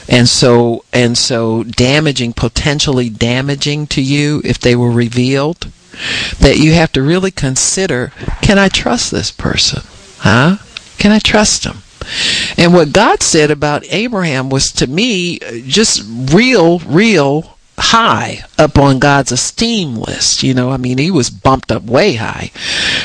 [0.08, 5.68] and so and so damaging potentially damaging to you if they were revealed
[6.40, 9.82] that you have to really consider can i trust this person?
[10.18, 10.56] Huh?
[10.98, 11.78] Can i trust him
[12.56, 16.02] and what god said about abraham was to me just
[16.32, 20.42] real real high up on God's esteem list.
[20.42, 22.48] You know, I mean, he was bumped up way high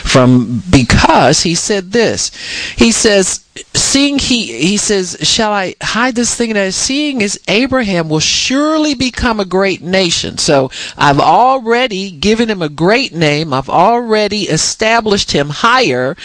[0.03, 2.31] from because he said this.
[2.75, 3.43] He says,
[3.73, 8.93] seeing he he says, shall I hide this thing that seeing is Abraham will surely
[8.93, 10.37] become a great nation.
[10.37, 13.53] So I've already given him a great name.
[13.53, 16.15] I've already established him higher.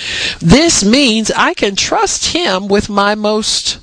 [0.40, 3.78] This means I can trust him with my most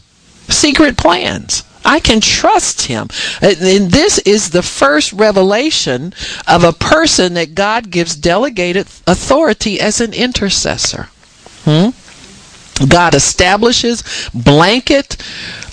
[0.49, 1.63] secret plans.
[1.85, 3.07] I can trust him.
[3.41, 6.13] And this is the first revelation
[6.47, 11.09] of a person that God gives delegated authority as an intercessor.
[11.63, 11.89] Hmm?
[12.87, 14.03] God establishes
[14.33, 15.17] blanket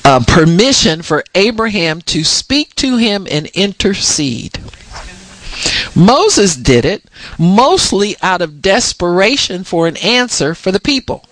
[0.05, 4.59] uh, permission for Abraham to speak to him and intercede.
[5.95, 7.05] Moses did it
[7.39, 11.25] mostly out of desperation for an answer for the people.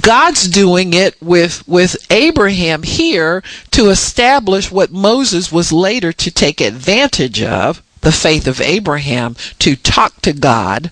[0.00, 6.60] God's doing it with, with Abraham here to establish what Moses was later to take
[6.60, 10.90] advantage of the faith of Abraham to talk to God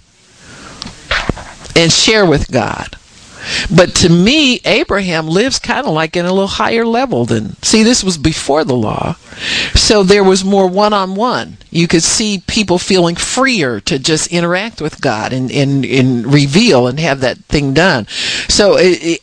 [1.77, 2.97] and share with God.
[3.75, 7.61] But to me, Abraham lives kind of like in a little higher level than.
[7.63, 9.17] See, this was before the law.
[9.75, 11.57] So there was more one on one.
[11.71, 16.87] You could see people feeling freer to just interact with God and, and, and reveal
[16.87, 18.07] and have that thing done.
[18.49, 18.79] So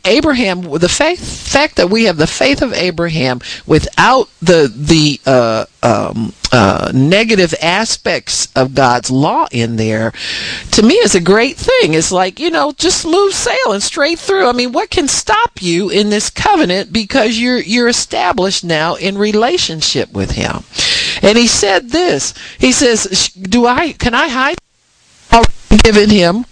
[0.05, 5.65] Abraham, the fact, fact that we have the faith of Abraham without the, the, uh,
[5.83, 10.11] um, uh, negative aspects of God's law in there,
[10.71, 11.93] to me is a great thing.
[11.93, 14.47] It's like, you know, just smooth sailing straight through.
[14.47, 19.17] I mean, what can stop you in this covenant because you're, you're established now in
[19.17, 20.63] relationship with Him?
[21.21, 22.33] And He said this.
[22.57, 24.57] He says, do I, can I hide?
[25.31, 26.45] I've given Him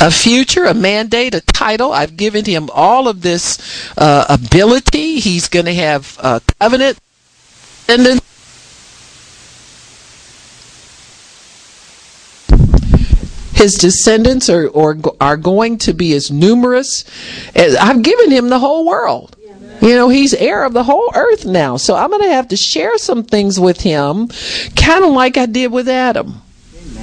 [0.00, 1.92] a future, a mandate, a title.
[1.92, 5.20] I've given him all of this uh, ability.
[5.20, 6.98] He's going to have a covenant
[7.88, 8.20] and
[13.62, 17.04] his descendants are, or are going to be as numerous
[17.54, 19.36] as I've given him the whole world.
[19.80, 21.76] You know, he's heir of the whole earth now.
[21.76, 24.28] So I'm going to have to share some things with him,
[24.76, 26.40] kind of like I did with Adam.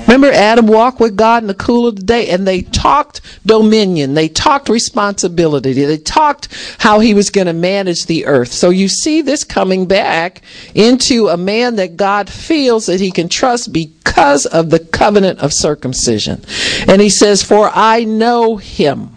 [0.02, 4.16] Remember, Adam walked with God in the cool of the day, and they talked dominion,
[4.16, 6.48] they talked responsibility, they talked
[6.80, 8.52] how he was going to manage the earth.
[8.52, 10.42] So you see this coming back
[10.74, 15.54] into a man that God feels that he can trust because of the covenant of
[15.54, 16.44] circumcision.
[16.88, 19.16] And he says, For I know him.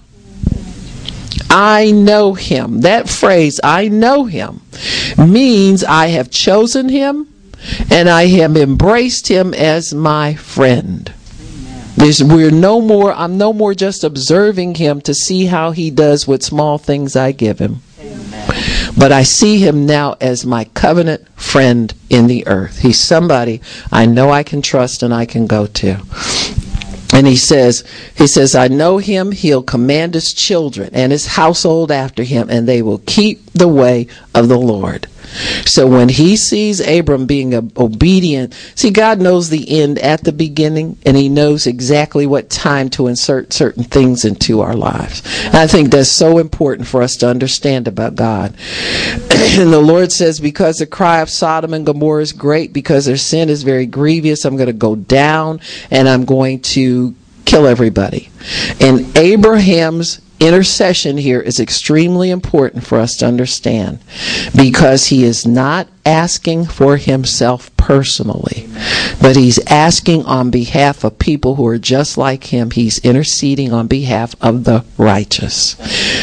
[1.49, 2.83] I know him.
[2.83, 4.61] That phrase, I know him,
[5.19, 7.32] means I have chosen him
[7.91, 11.13] and I have embraced him as my friend.
[11.97, 16.27] There's, we're no more, I'm no more just observing him to see how he does
[16.27, 17.81] with small things I give him.
[18.97, 22.81] But I see him now as my covenant friend in the earth.
[22.81, 23.61] He's somebody
[23.91, 26.03] I know I can trust and I can go to.
[27.15, 27.85] And he says,
[28.17, 32.67] he says, I know him, he'll command his children and his household after him, and
[32.67, 35.07] they will keep the way of the Lord.
[35.65, 40.99] So when he sees Abram being obedient, see, God knows the end at the beginning,
[41.07, 45.23] and he knows exactly what time to insert certain things into our lives.
[45.47, 48.55] And I think that's so important for us to understand about God.
[49.31, 53.17] and the Lord says, because the cry of Sodom and Gomorrah is great, because their
[53.17, 55.61] sin is very grievous, I'm going to go down
[55.91, 57.15] and I'm going to
[57.45, 58.31] kill everybody.
[58.81, 64.01] And Abraham's intercession here is extremely important for us to understand
[64.57, 68.69] because he is not asking for himself personally,
[69.21, 72.71] but he's asking on behalf of people who are just like him.
[72.71, 75.77] He's interceding on behalf of the righteous.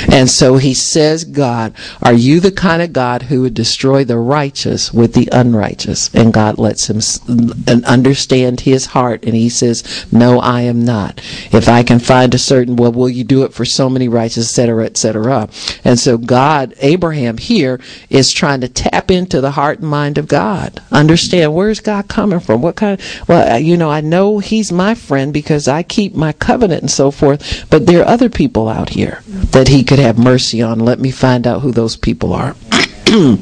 [0.09, 4.17] And so he says, God, are you the kind of God who would destroy the
[4.17, 6.13] righteous with the unrighteous?
[6.13, 7.01] And God lets him
[7.86, 11.19] understand his heart, and he says, No, I am not.
[11.51, 14.49] If I can find a certain, well, will you do it for so many righteous,
[14.49, 15.49] etc., etc.
[15.84, 20.28] And so God, Abraham here, is trying to tap into the heart and mind of
[20.28, 20.82] God.
[20.91, 22.61] Understand where's God coming from?
[22.61, 22.99] What kind?
[22.99, 26.82] Of, well, uh, you know, I know He's my friend because I keep my covenant
[26.82, 27.70] and so forth.
[27.70, 30.80] But there are other people out here that He could have mercy on.
[30.80, 32.55] Let me find out who those people are.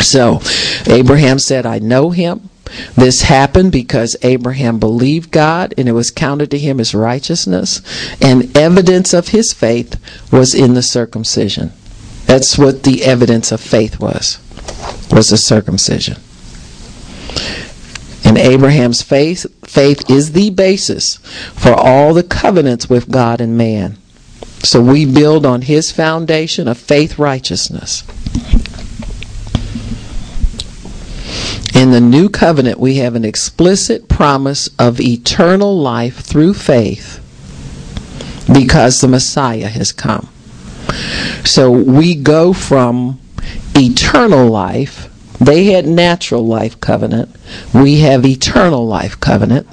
[0.00, 0.40] so,
[0.86, 2.50] Abraham said, "I know him."
[2.96, 7.82] This happened because Abraham believed God and it was counted to him as righteousness,
[8.20, 9.96] and evidence of his faith
[10.32, 11.72] was in the circumcision.
[12.26, 14.38] That's what the evidence of faith was,
[15.10, 16.16] was the circumcision.
[18.24, 21.16] And Abraham's faith, faith is the basis
[21.54, 23.98] for all the covenants with God and man.
[24.62, 28.04] So we build on his foundation of faith righteousness.
[31.74, 37.18] In the new covenant, we have an explicit promise of eternal life through faith
[38.52, 40.28] because the Messiah has come.
[41.44, 43.18] So we go from
[43.74, 45.08] eternal life
[45.44, 47.34] they had natural life covenant.
[47.74, 49.66] We have eternal life covenant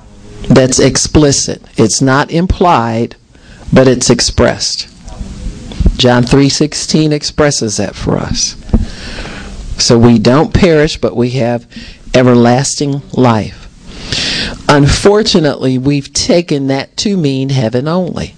[0.47, 1.62] that's explicit.
[1.78, 3.16] It's not implied,
[3.72, 4.88] but it's expressed.
[5.97, 8.56] John 3:16 expresses that for us.
[9.78, 11.68] So we don't perish, but we have
[12.16, 13.68] everlasting life.
[14.68, 18.34] Unfortunately, we've taken that to mean heaven only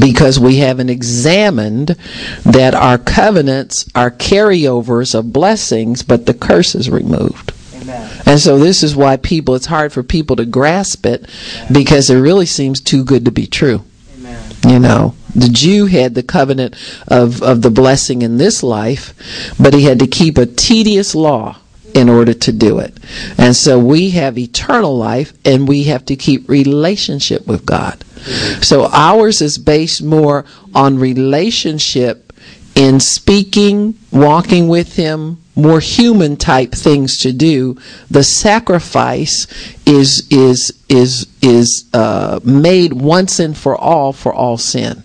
[0.00, 1.96] because we haven't examined
[2.44, 7.52] that our covenants are carryovers of blessings, but the curse is removed.
[7.74, 8.10] Amen.
[8.26, 11.28] And so this is why people, it's hard for people to grasp it
[11.70, 13.84] because it really seems too good to be true.
[14.18, 14.42] Amen.
[14.66, 16.74] You know, the Jew had the covenant
[17.06, 19.14] of, of the blessing in this life,
[19.60, 21.58] but he had to keep a tedious law
[21.94, 22.98] in order to do it.
[23.38, 28.04] And so we have eternal life and we have to keep relationship with God.
[28.62, 32.32] So ours is based more on relationship
[32.74, 37.76] in speaking, walking with Him, more human type things to do.
[38.10, 39.46] The sacrifice
[39.86, 45.03] is is is is uh, made once and for all for all sin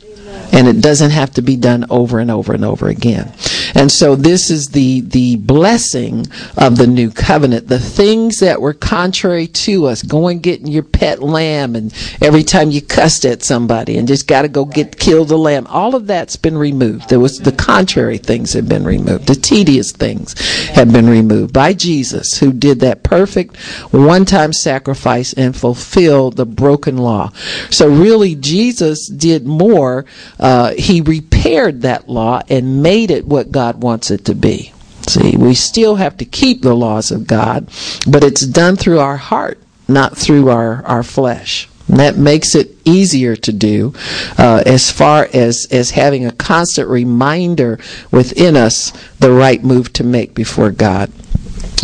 [0.52, 3.32] and it doesn't have to be done over and over and over again.
[3.76, 6.26] And so this is the the blessing
[6.58, 7.68] of the new covenant.
[7.68, 12.72] The things that were contrary to us, going getting your pet lamb and every time
[12.72, 16.08] you cussed at somebody and just got to go get kill the lamb, all of
[16.08, 17.10] that's been removed.
[17.10, 19.28] There was the contrary things have been removed.
[19.28, 20.39] The tedious things
[20.70, 23.58] have been removed by Jesus who did that perfect
[23.91, 27.32] one-time sacrifice and fulfilled the broken law.
[27.70, 30.06] So really Jesus did more
[30.39, 34.73] uh, he repaired that law and made it what God wants it to be.
[35.07, 37.69] See, we still have to keep the laws of God,
[38.07, 41.67] but it's done through our heart, not through our, our flesh.
[41.87, 43.93] And that makes it easier to do
[44.37, 47.79] uh, as far as, as having a constant reminder
[48.11, 51.11] within us the right move to make before God.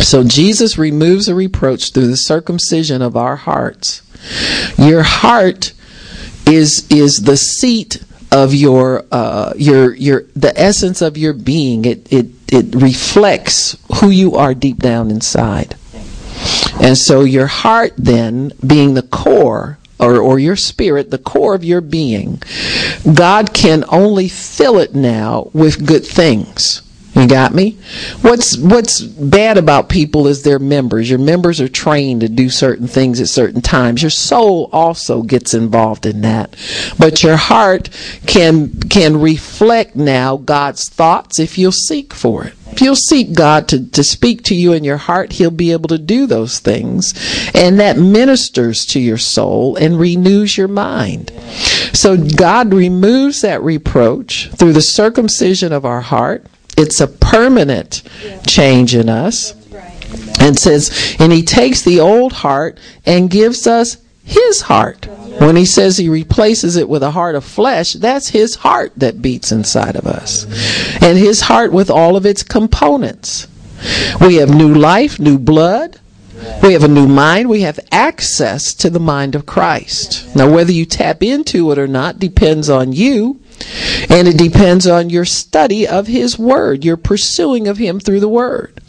[0.03, 4.03] So Jesus removes a reproach through the circumcision of our hearts.
[4.77, 5.73] Your heart
[6.45, 8.03] is is the seat
[8.35, 11.85] of your uh, your your the essence of your being.
[11.85, 15.75] It it it reflects who you are deep down inside.
[16.81, 21.63] And so your heart then being the core or, or your spirit, the core of
[21.63, 22.43] your being,
[23.13, 26.81] God can only fill it now with good things.
[27.15, 27.77] You got me?
[28.21, 31.09] What's what's bad about people is their members.
[31.09, 34.01] Your members are trained to do certain things at certain times.
[34.01, 36.57] Your soul also gets involved in that.
[36.99, 37.89] But your heart
[38.27, 42.53] can can reflect now God's thoughts if you'll seek for it.
[42.71, 45.87] If you'll seek God to, to speak to you in your heart, He'll be able
[45.87, 47.13] to do those things.
[47.53, 51.31] And that ministers to your soul and renews your mind.
[51.93, 56.45] So God removes that reproach through the circumcision of our heart
[56.77, 58.03] it's a permanent
[58.47, 59.53] change in us.
[60.39, 65.07] And says, and he takes the old heart and gives us his heart.
[65.39, 69.21] When he says he replaces it with a heart of flesh, that's his heart that
[69.21, 70.45] beats inside of us.
[71.01, 73.47] And his heart with all of its components.
[74.21, 75.99] We have new life, new blood.
[76.63, 77.49] We have a new mind.
[77.49, 80.35] We have access to the mind of Christ.
[80.35, 83.39] Now, whether you tap into it or not depends on you.
[84.09, 88.29] And it depends on your study of His Word, your pursuing of Him through the
[88.29, 88.81] Word.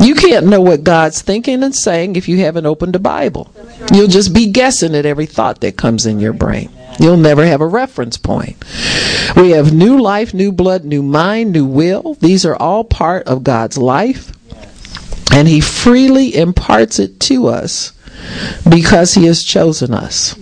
[0.00, 3.52] You can't know what God's thinking and saying if you haven't opened a Bible.
[3.92, 6.70] You'll just be guessing at every thought that comes in your brain.
[6.98, 8.56] You'll never have a reference point.
[9.36, 12.14] We have new life, new blood, new mind, new will.
[12.14, 14.32] These are all part of God's life.
[15.32, 17.92] And He freely imparts it to us
[18.68, 20.36] because He has chosen us.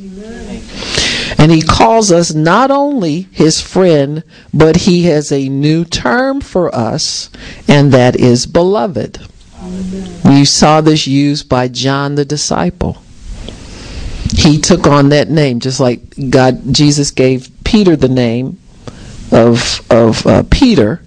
[1.38, 6.74] And he calls us not only his friend, but he has a new term for
[6.74, 7.30] us,
[7.68, 9.20] and that is beloved.
[10.24, 13.02] You saw this used by John the disciple.
[14.36, 18.58] He took on that name, just like God, Jesus gave Peter the name
[19.32, 21.02] of of uh, Peter.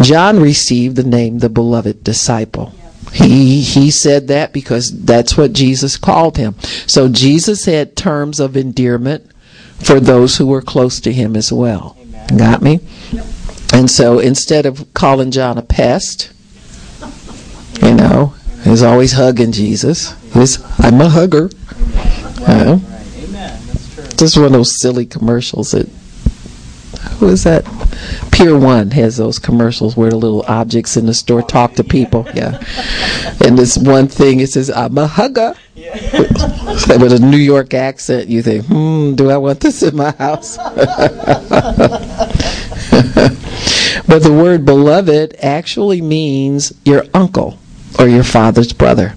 [0.00, 2.72] John received the name the beloved disciple.
[3.12, 6.54] He he said that because that's what Jesus called him.
[6.86, 9.30] So Jesus had terms of endearment
[9.78, 11.96] for those who were close to him as well.
[12.00, 12.36] Amen.
[12.38, 12.80] Got me?
[13.10, 13.26] Yep.
[13.74, 16.32] And so instead of calling John a pest,
[17.82, 18.34] you know,
[18.64, 20.14] he's always hugging Jesus.
[20.32, 21.50] He's, I'm a hugger.
[22.40, 22.80] You know?
[24.16, 25.88] Just one of those silly commercials that
[27.18, 27.64] who is that?
[28.30, 32.26] Pier One has those commercials where the little objects in the store talk to people.
[32.34, 32.62] Yeah,
[33.44, 38.28] and this one thing it says, "I'm a hugger," with a New York accent.
[38.28, 40.56] You think, "Hmm, do I want this in my house?"
[44.06, 47.58] but the word "beloved" actually means your uncle
[47.98, 49.14] or your father's brother.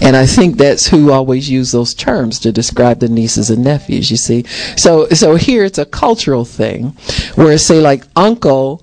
[0.00, 4.10] And I think that's who always use those terms to describe the nieces and nephews,
[4.10, 4.44] you see.
[4.76, 6.96] So so here it's a cultural thing
[7.34, 8.82] where say like uncle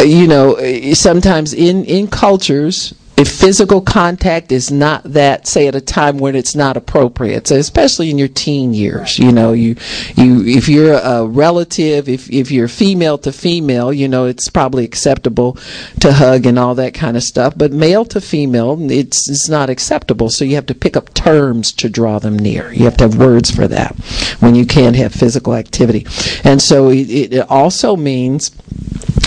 [0.00, 0.56] you know
[0.94, 6.36] sometimes in in cultures if physical contact is not that say at a time when
[6.36, 9.74] it's not appropriate so especially in your teen years you know you
[10.14, 14.84] you if you're a relative if if you're female to female you know it's probably
[14.84, 15.54] acceptable
[15.98, 19.68] to hug and all that kind of stuff but male to female it's it's not
[19.68, 23.04] acceptable so you have to pick up terms to draw them near you have to
[23.04, 23.96] have words for that
[24.38, 26.06] when you can't have physical activity
[26.44, 28.52] and so it, it also means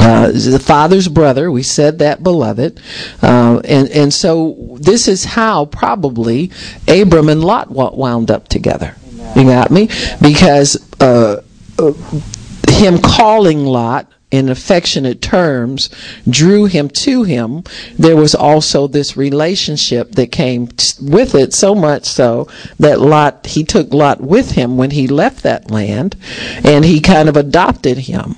[0.01, 1.51] uh, the father's brother.
[1.51, 2.79] We said that, beloved,
[3.21, 6.51] uh, and and so this is how probably
[6.87, 8.95] Abram and Lot wound up together.
[9.35, 9.87] You got me?
[10.21, 11.41] Because uh,
[11.79, 11.93] uh,
[12.69, 15.89] him calling Lot in affectionate terms
[16.29, 17.63] drew him to him.
[17.97, 20.69] There was also this relationship that came
[21.01, 22.47] with it, so much so
[22.79, 26.15] that Lot he took Lot with him when he left that land,
[26.63, 28.37] and he kind of adopted him.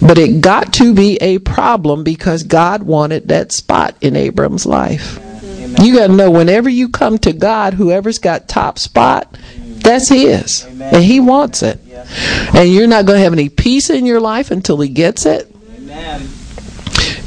[0.00, 5.18] But it got to be a problem because God wanted that spot in Abram's life.
[5.42, 5.84] Amen.
[5.84, 10.66] You got to know whenever you come to God, whoever's got top spot, that's his.
[10.66, 10.94] Amen.
[10.94, 11.80] And he wants it.
[12.54, 15.54] And you're not going to have any peace in your life until he gets it.
[15.76, 16.28] Amen.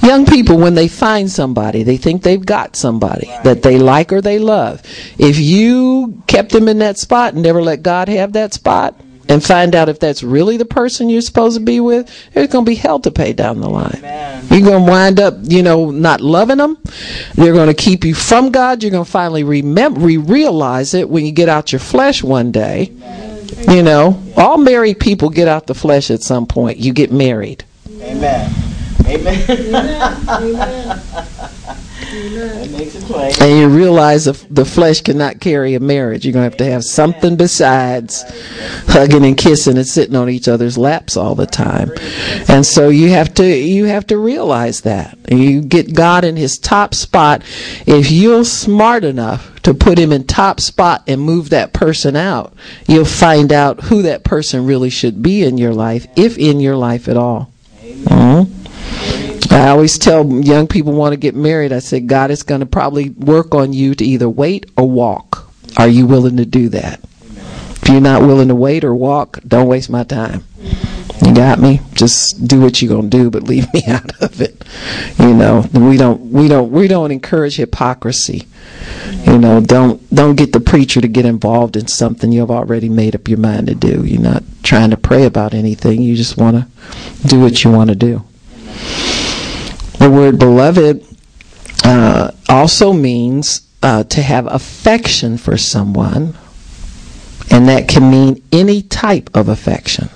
[0.02, 3.44] Young people, when they find somebody, they think they've got somebody right.
[3.44, 4.82] that they like or they love.
[5.18, 9.00] If you kept them in that spot and never let God have that spot,
[9.30, 12.66] and find out if that's really the person you're supposed to be with, there's going
[12.66, 13.96] to be hell to pay down the line.
[14.00, 14.48] Amen.
[14.50, 16.80] You're going to wind up, you know, not loving them.
[17.36, 18.82] They're going to keep you from God.
[18.82, 22.92] You're going to finally remember, realize it when you get out your flesh one day.
[22.92, 23.48] Amen.
[23.70, 26.80] You know, all married people get out the flesh at some point.
[26.80, 27.64] You get married.
[28.02, 28.52] Amen.
[29.06, 29.46] Amen.
[30.28, 31.02] Amen.
[33.40, 36.66] And you realize if the flesh cannot carry a marriage, you're going to have to
[36.66, 38.24] have something besides
[38.88, 41.92] hugging and kissing and sitting on each other's laps all the time.
[42.48, 45.18] And so you have to you have to realize that.
[45.26, 47.44] And you get God in his top spot.
[47.86, 52.54] If you're smart enough to put him in top spot and move that person out,
[52.88, 56.76] you'll find out who that person really should be in your life, if in your
[56.76, 57.52] life at all.
[57.82, 59.39] Mm-hmm.
[59.52, 62.66] I always tell young people want to get married, I said, God is going to
[62.66, 65.52] probably work on you to either wait or walk.
[65.78, 67.00] Are you willing to do that?
[67.82, 70.44] If you're not willing to wait or walk, don't waste my time.
[71.26, 71.82] You got me?
[71.94, 74.64] Just do what you're gonna do, but leave me out of it.
[75.18, 78.48] You know, we don't we don't we don't encourage hypocrisy.
[79.26, 83.16] You know, don't don't get the preacher to get involved in something you've already made
[83.16, 84.06] up your mind to do.
[84.06, 86.02] You're not trying to pray about anything.
[86.02, 88.24] You just want to do what you want to do.
[90.00, 91.06] The word beloved
[91.84, 96.38] uh, also means uh, to have affection for someone,
[97.52, 100.10] and that can mean any type of affection.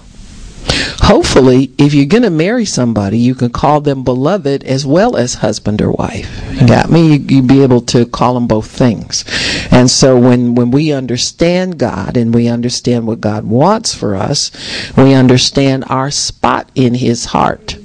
[1.03, 5.35] Hopefully, if you're going to marry somebody, you can call them beloved as well as
[5.35, 6.29] husband or wife.
[6.53, 7.15] You got me?
[7.15, 9.25] You, you be able to call them both things.
[9.69, 14.49] And so when, when we understand God and we understand what God wants for us,
[14.95, 17.75] we understand our spot in His heart.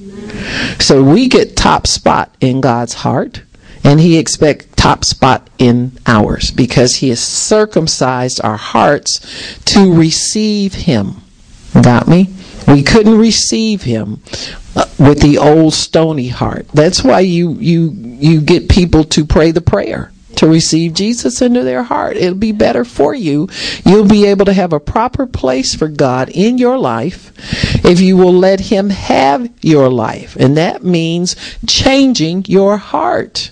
[0.79, 3.43] So we get top spot in God's heart,
[3.85, 9.21] and He expects top spot in ours because He has circumcised our hearts
[9.67, 11.17] to receive Him.
[11.75, 12.29] Got me?
[12.67, 14.23] We couldn't receive Him
[14.77, 16.69] uh, with the old stony heart.
[16.69, 21.65] That's why you you you get people to pray the prayer to receive Jesus into
[21.65, 22.17] their heart.
[22.17, 23.49] It'll be better for you.
[23.85, 27.33] You'll be able to have a proper place for God in your life
[27.85, 30.37] if you will let Him have your life.
[30.37, 31.35] And that means
[31.67, 33.51] changing your heart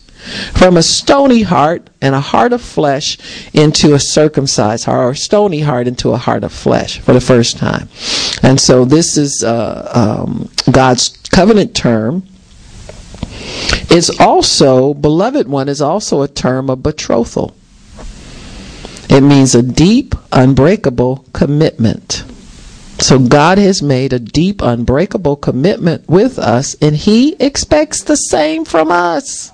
[0.55, 3.19] from a stony heart and a heart of flesh
[3.53, 7.59] into a circumcised heart, or stony heart into a heart of flesh for the first
[7.59, 7.89] time.
[8.43, 9.91] And so this is uh,
[10.25, 12.25] um, God's covenant term
[13.91, 17.55] is also, beloved one, is also a term of betrothal.
[19.09, 22.25] It means a deep, unbreakable commitment.
[22.99, 28.65] So God has made a deep, unbreakable commitment with us, and He expects the same
[28.65, 29.53] from us.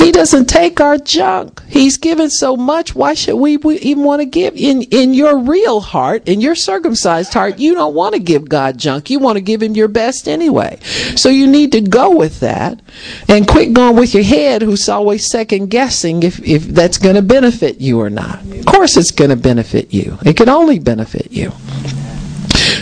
[0.00, 1.62] He doesn't take our junk.
[1.68, 2.94] He's given so much.
[2.94, 4.56] Why should we, even want to give?
[4.56, 8.78] In in your real heart, in your circumcised heart, you don't want to give God
[8.78, 9.10] junk.
[9.10, 10.78] You want to give Him your best anyway.
[11.16, 12.80] So you need to go with that,
[13.28, 17.22] and quit going with your head, who's always second guessing if if that's going to
[17.22, 18.40] benefit you or not.
[18.40, 20.16] Of course, it's going to benefit you.
[20.24, 21.52] It can only benefit you.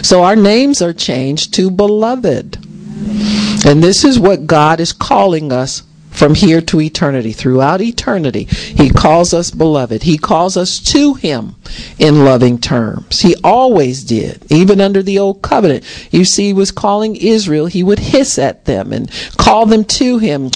[0.03, 2.59] So our names are changed to beloved.
[3.67, 5.83] And this is what God is calling us
[6.19, 8.43] from here to eternity, throughout eternity.
[8.43, 10.03] He calls us beloved.
[10.03, 11.55] He calls us to Him
[11.97, 13.21] in loving terms.
[13.21, 15.85] He always did, even under the old covenant.
[16.11, 20.19] You see, He was calling Israel, He would hiss at them and call them to
[20.19, 20.51] Him.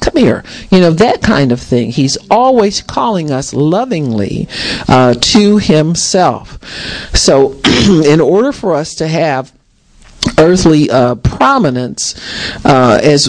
[0.00, 0.44] Come here.
[0.70, 1.90] You know, that kind of thing.
[1.90, 4.46] He's always calling us lovingly
[4.88, 6.64] uh, to Himself.
[7.16, 7.58] So,
[8.04, 9.52] in order for us to have
[10.38, 12.14] earthly uh, prominence
[12.64, 13.26] uh, as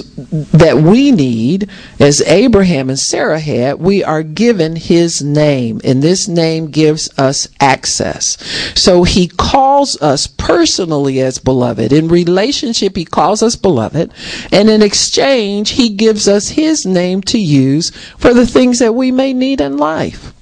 [0.54, 6.28] that we need as Abraham and Sarah had we are given his name and this
[6.28, 8.38] name gives us access.
[8.80, 11.92] So he calls us personally as beloved.
[11.92, 14.14] In relationship he calls us beloved
[14.52, 19.12] and in exchange he gives us his name to use for the things that we
[19.12, 20.34] may need in life.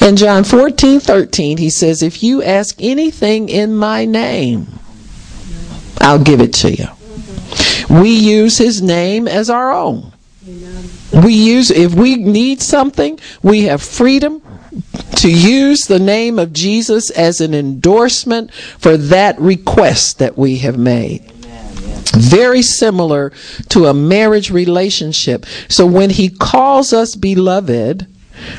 [0.00, 4.66] In John 14 13 he says if you ask anything in my name
[6.02, 6.86] I'll give it to you.
[7.88, 10.12] We use his name as our own.
[11.12, 14.42] We use, if we need something, we have freedom
[15.16, 20.78] to use the name of Jesus as an endorsement for that request that we have
[20.78, 21.30] made.
[22.14, 23.32] Very similar
[23.68, 25.46] to a marriage relationship.
[25.68, 28.06] So when he calls us beloved,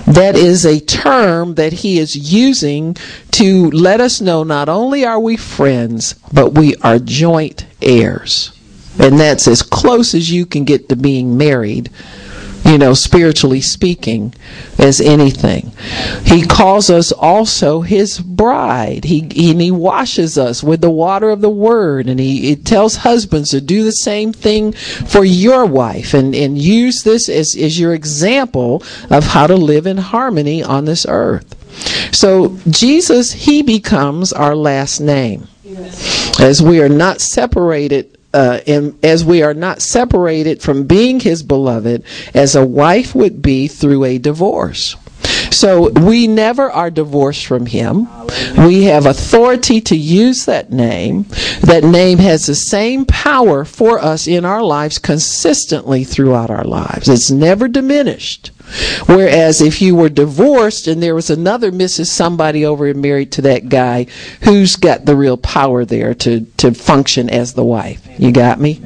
[0.05, 2.95] that is a term that he is using
[3.31, 8.51] to let us know not only are we friends, but we are joint heirs.
[8.99, 11.89] And that's as close as you can get to being married
[12.65, 14.33] you know, spiritually speaking,
[14.79, 15.71] as anything.
[16.23, 19.03] He calls us also his bride.
[19.03, 22.07] He, he, he washes us with the water of the word.
[22.07, 26.57] And he, he tells husbands to do the same thing for your wife and, and
[26.57, 31.55] use this as, as your example of how to live in harmony on this earth.
[32.13, 35.47] So Jesus, he becomes our last name.
[36.39, 41.43] As we are not separated uh, and as we are not separated from being his
[41.43, 42.03] beloved
[42.33, 44.95] as a wife would be through a divorce.
[45.51, 48.07] So we never are divorced from him.
[48.57, 51.25] We have authority to use that name.
[51.61, 57.07] That name has the same power for us in our lives consistently throughout our lives.
[57.07, 58.51] It's never diminished.
[59.05, 62.07] Whereas if you were divorced and there was another Mrs.
[62.07, 64.07] Somebody over and married to that guy,
[64.41, 68.07] who's got the real power there to, to function as the wife?
[68.17, 68.81] You got me?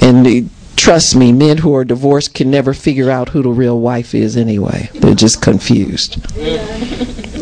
[0.00, 4.14] And trust me, men who are divorced can never figure out who the real wife
[4.14, 4.90] is anyway.
[4.94, 6.24] They're just confused.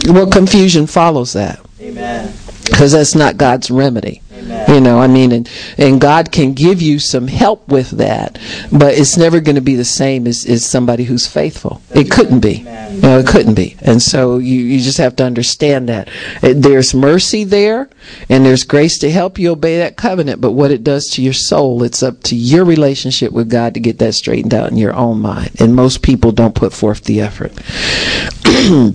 [0.09, 1.61] Well, confusion follows that.
[2.65, 4.23] Because that's not God's remedy.
[4.69, 8.39] You know, I mean, and, and God can give you some help with that,
[8.73, 11.83] but it's never going to be the same as, as somebody who's faithful.
[11.95, 12.59] It couldn't be.
[12.59, 13.77] You know, it couldn't be.
[13.83, 16.09] And so you, you just have to understand that.
[16.41, 17.89] There's mercy there,
[18.29, 21.33] and there's grace to help you obey that covenant, but what it does to your
[21.33, 24.95] soul, it's up to your relationship with God to get that straightened out in your
[24.95, 25.61] own mind.
[25.61, 27.53] And most people don't put forth the effort.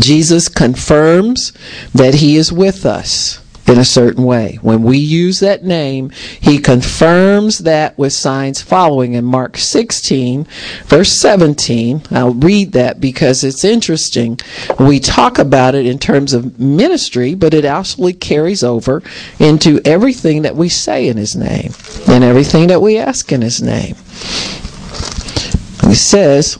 [0.00, 1.52] Jesus confirms
[1.92, 4.58] that he is with us in a certain way.
[4.60, 6.10] When we use that name,
[6.40, 10.46] he confirms that with signs following in Mark 16,
[10.84, 12.02] verse 17.
[12.10, 14.40] I'll read that because it's interesting.
[14.78, 19.02] We talk about it in terms of ministry, but it actually carries over
[19.38, 21.72] into everything that we say in his name
[22.08, 23.94] and everything that we ask in his name.
[25.88, 26.58] He says,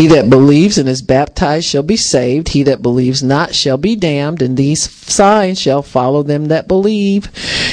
[0.00, 2.48] he that believes and is baptized shall be saved.
[2.48, 4.40] He that believes not shall be damned.
[4.40, 7.28] And these signs shall follow them that believe.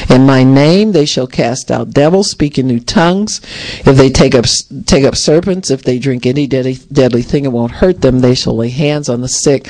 [0.09, 3.39] In my name they shall cast out devils, speak in new tongues.
[3.85, 4.43] If they take up
[4.85, 8.19] take up serpents, if they drink any deadly, deadly thing, it won't hurt them.
[8.19, 9.69] They shall lay hands on the sick,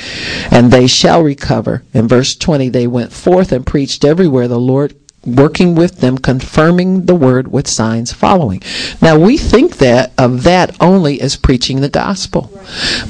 [0.51, 1.83] and they shall recover.
[1.93, 4.95] In verse twenty, they went forth and preached everywhere the Lord
[5.27, 8.61] working with them, confirming the word with signs following.
[9.01, 12.49] Now we think that of that only as preaching the gospel.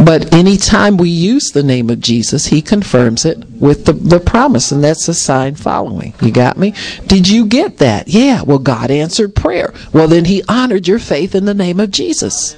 [0.03, 4.71] But anytime we use the name of Jesus, he confirms it with the, the promise,
[4.71, 6.13] and that's a sign following.
[6.21, 6.73] You got me?
[7.07, 8.07] Did you get that?
[8.07, 8.41] Yeah.
[8.43, 9.73] Well, God answered prayer.
[9.93, 12.55] Well, then he honored your faith in the name of Jesus.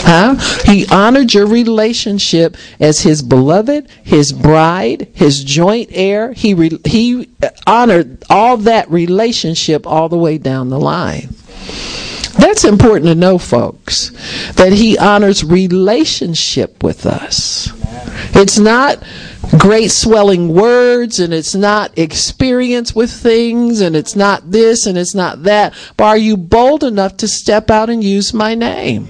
[0.00, 0.34] Huh?
[0.64, 6.32] He honored your relationship as his beloved, his bride, his joint heir.
[6.32, 7.28] He re- he
[7.66, 11.28] honored all that relationship all the way down the line.
[12.38, 14.10] That's important to know, folks,
[14.52, 17.72] that he honors relationship with us.
[18.34, 19.02] It's not
[19.58, 25.14] great swelling words and it's not experience with things and it's not this and it's
[25.14, 25.74] not that.
[25.96, 29.06] But are you bold enough to step out and use my name?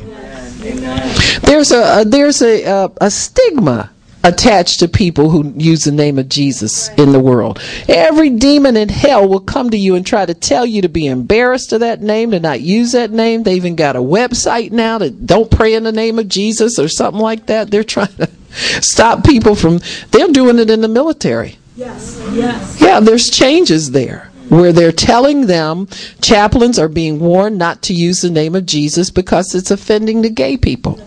[1.43, 3.91] There's a, a there's a, a, a stigma
[4.25, 7.61] attached to people who use the name of Jesus in the world.
[7.89, 11.07] Every demon in hell will come to you and try to tell you to be
[11.07, 13.43] embarrassed of that name, to not use that name.
[13.43, 16.89] They even got a website now that don't pray in the name of Jesus or
[16.89, 17.71] something like that.
[17.71, 18.29] They're trying to
[18.83, 21.59] stop people from, they're doing it in the military.
[21.77, 22.81] Yes, yes.
[22.81, 25.87] Yeah, there's changes there where they're telling them
[26.23, 30.31] chaplains are being warned not to use the name of Jesus because it's offending the
[30.31, 30.99] gay people.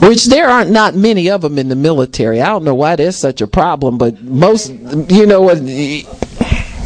[0.00, 2.40] Which there aren't not many of them in the military.
[2.40, 5.58] I don't know why there's such a problem, but most, you know what?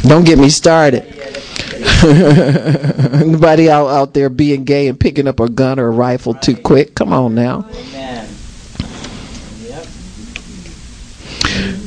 [0.03, 1.03] Don't get me started.
[2.03, 6.55] Anybody out, out there being gay and picking up a gun or a rifle too
[6.55, 6.95] quick?
[6.95, 7.61] Come on now.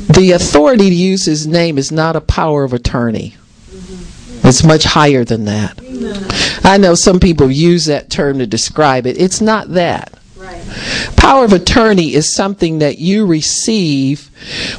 [0.09, 3.37] The authority to use his name is not a power of attorney.
[4.43, 5.79] It's much higher than that.
[6.65, 9.21] I know some people use that term to describe it.
[9.21, 10.15] It's not that.
[11.17, 14.31] Power of attorney is something that you receive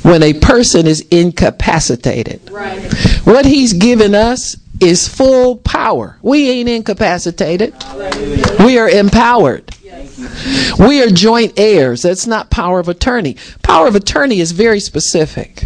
[0.04, 2.50] when a person is incapacitated.
[2.50, 2.94] Right.
[3.24, 6.18] What he's given us is full power.
[6.22, 7.74] We ain't incapacitated.
[8.60, 9.74] We are empowered.
[10.80, 12.02] We are joint heirs.
[12.02, 13.38] That's not power of attorney.
[13.62, 15.64] Power of attorney is very specific.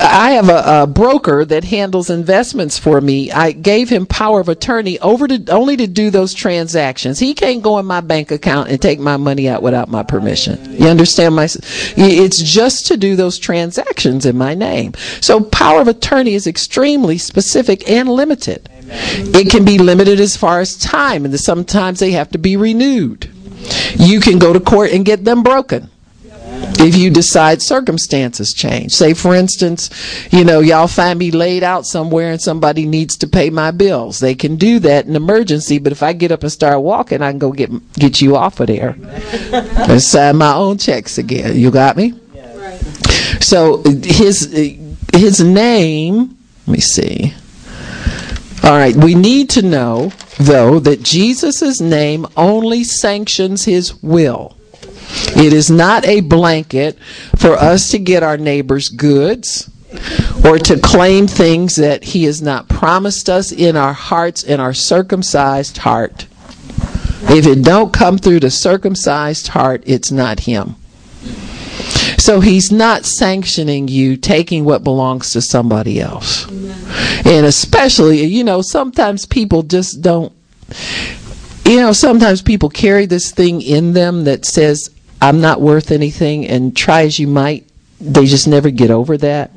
[0.00, 3.30] I have a, a, broker that handles investments for me.
[3.30, 7.18] I gave him power of attorney over to only to do those transactions.
[7.18, 10.74] He can't go in my bank account and take my money out without my permission.
[10.74, 11.44] You understand my?
[11.44, 14.94] It's just to do those transactions in my name.
[15.20, 18.68] So power of attorney is extremely specific and limited.
[18.90, 23.30] It can be limited as far as time, and sometimes they have to be renewed.
[23.96, 25.90] You can go to court and get them broken
[26.80, 28.92] if you decide circumstances change.
[28.92, 29.90] Say, for instance,
[30.32, 34.20] you know, y'all find me laid out somewhere and somebody needs to pay my bills.
[34.20, 37.30] They can do that in emergency, but if I get up and start walking, I
[37.30, 38.96] can go get get you off of there
[39.52, 41.56] and sign my own checks again.
[41.56, 42.14] You got me?
[43.40, 44.46] So his
[45.12, 46.36] his name
[46.66, 47.34] Let me see.
[48.62, 54.56] All right, we need to know, though, that Jesus' name only sanctions his will.
[55.36, 56.98] It is not a blanket
[57.36, 59.70] for us to get our neighbor's goods
[60.44, 64.74] or to claim things that he has not promised us in our hearts in our
[64.74, 66.26] circumcised heart.
[67.22, 70.76] If it don't come through the circumcised heart, it's not him.
[72.18, 76.48] So he's not sanctioning you taking what belongs to somebody else.
[77.24, 80.32] And especially, you know, sometimes people just don't
[81.64, 84.90] you know, sometimes people carry this thing in them that says
[85.20, 87.67] I'm not worth anything and try as you might,
[88.00, 89.50] they just never get over that.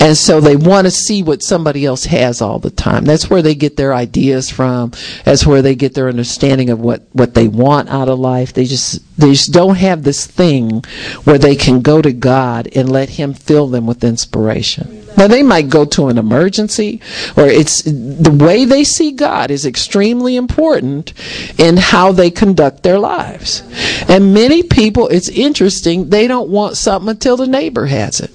[0.00, 3.04] And so they want to see what somebody else has all the time.
[3.04, 4.92] That's where they get their ideas from.
[5.24, 8.52] That's where they get their understanding of what, what they want out of life.
[8.52, 10.82] They just they just don't have this thing
[11.24, 15.01] where they can go to God and let him fill them with inspiration.
[15.16, 17.00] Now they might go to an emergency
[17.36, 21.12] or it's the way they see God is extremely important
[21.58, 23.62] in how they conduct their lives.
[24.08, 28.30] And many people it's interesting, they don't want something until the neighbor has it.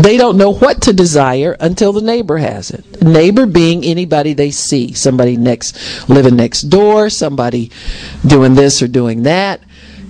[0.00, 3.02] They don't know what to desire until the neighbor has it.
[3.02, 7.70] Neighbor being anybody they see, somebody next living next door, somebody
[8.26, 9.60] doing this or doing that.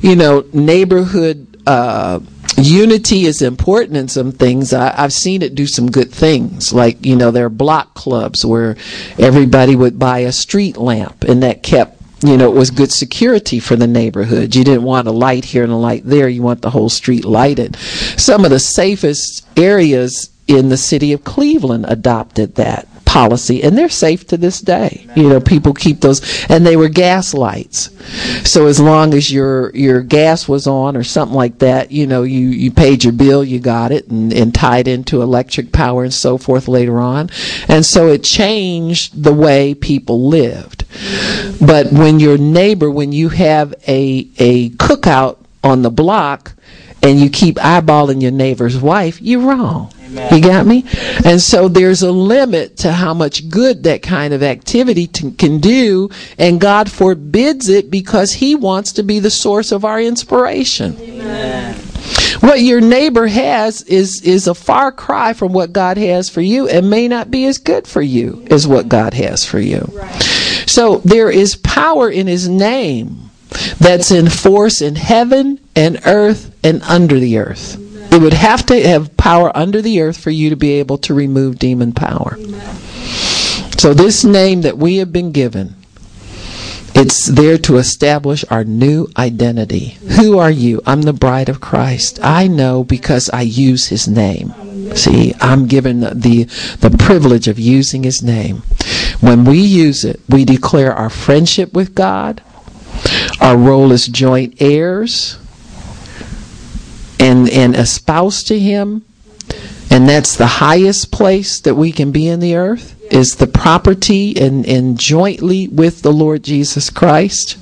[0.00, 2.20] You know, neighborhood uh,
[2.56, 4.72] unity is important in some things.
[4.72, 6.72] I, have seen it do some good things.
[6.72, 8.76] Like, you know, there are block clubs where
[9.18, 13.58] everybody would buy a street lamp and that kept you know, it was good security
[13.58, 14.54] for the neighborhood.
[14.54, 16.28] You didn't want a light here and a light there.
[16.28, 17.74] You want the whole street lighted.
[17.76, 23.90] Some of the safest areas in the city of Cleveland adopted that policy and they're
[23.90, 25.06] safe to this day.
[25.14, 27.90] You know people keep those and they were gas lights.
[28.48, 32.22] So as long as your your gas was on or something like that you know
[32.22, 36.14] you you paid your bill you got it and, and tied into electric power and
[36.14, 37.28] so forth later on.
[37.68, 40.86] And so it changed the way people lived.
[41.60, 46.54] But when your neighbor when you have a a cookout on the block
[47.02, 49.92] and you keep eyeballing your neighbor's wife, you're wrong.
[50.12, 50.34] Amen.
[50.34, 50.84] You got me?
[51.24, 55.58] And so there's a limit to how much good that kind of activity t- can
[55.58, 60.96] do, and God forbids it because He wants to be the source of our inspiration.
[61.00, 61.74] Amen.
[62.40, 66.68] What your neighbor has is is a far cry from what God has for you,
[66.68, 69.88] and may not be as good for you as what God has for you.
[69.92, 70.22] Right.
[70.66, 73.30] So there is power in His name
[73.78, 77.78] that's in force in heaven and earth and under the earth.
[78.12, 81.14] It would have to have power under the earth for you to be able to
[81.14, 82.36] remove demon power.
[83.78, 85.74] So this name that we have been given,
[86.94, 89.96] it's there to establish our new identity.
[90.16, 90.82] Who are you?
[90.86, 92.20] I'm the bride of Christ.
[92.22, 94.52] I know because I use his name.
[94.94, 96.44] See, I'm given the, the,
[96.86, 98.58] the privilege of using his name.
[99.20, 102.42] When we use it, we declare our friendship with God,
[103.40, 105.38] our role as joint heirs
[107.22, 109.04] and, and espoused to Him.
[109.90, 114.34] And that's the highest place that we can be in the earth is the property
[114.40, 117.58] and, and jointly with the Lord Jesus Christ.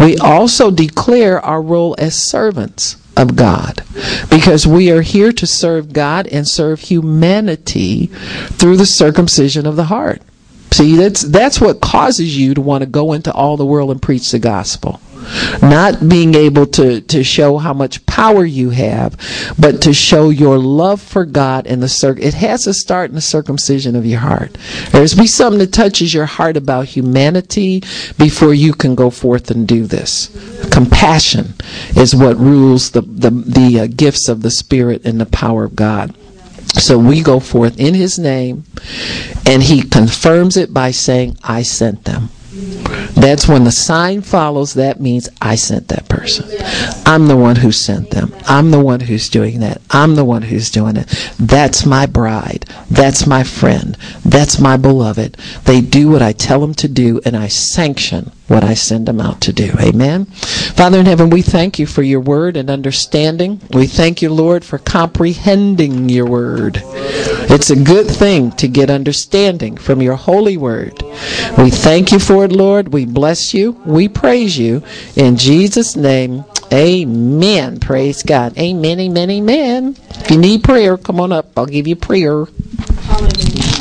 [0.00, 3.84] We also declare our role as servants of God
[4.30, 9.84] because we are here to serve God and serve humanity through the circumcision of the
[9.84, 10.22] heart.
[10.72, 14.00] See, that's that's what causes you to want to go into all the world and
[14.00, 15.00] preach the gospel.
[15.62, 19.16] Not being able to, to show how much power you have,
[19.58, 23.14] but to show your love for God and the cir- it has to start in
[23.14, 24.56] the circumcision of your heart.
[24.90, 27.80] There's be something that touches your heart about humanity
[28.18, 30.28] before you can go forth and do this.
[30.70, 31.54] Compassion
[31.96, 35.76] is what rules the the, the uh, gifts of the Spirit and the power of
[35.76, 36.14] God.
[36.74, 38.64] So we go forth in his name,
[39.44, 42.30] and he confirms it by saying, I sent them.
[43.14, 46.46] That's when the sign follows, that means I sent that person.
[47.06, 48.34] I'm the one who sent them.
[48.46, 49.80] I'm the one who's doing that.
[49.90, 51.06] I'm the one who's doing it.
[51.38, 52.66] That's my bride.
[52.90, 53.96] That's my friend.
[54.24, 55.36] That's my beloved.
[55.64, 59.20] They do what I tell them to do, and I sanction what I send them
[59.20, 59.72] out to do.
[59.78, 60.24] Amen.
[60.26, 63.60] Father in heaven, we thank you for your word and understanding.
[63.70, 66.82] We thank you, Lord, for comprehending your word.
[66.84, 71.00] It's a good thing to get understanding from your holy word.
[71.58, 72.92] We thank you for it, Lord.
[72.92, 73.80] We bless you.
[73.86, 74.82] We praise you.
[75.14, 77.78] In Jesus' name, amen.
[77.78, 78.58] Praise God.
[78.58, 79.96] Amen, amen, amen.
[80.10, 81.56] If you need prayer, come on up.
[81.56, 82.46] I'll give you prayer.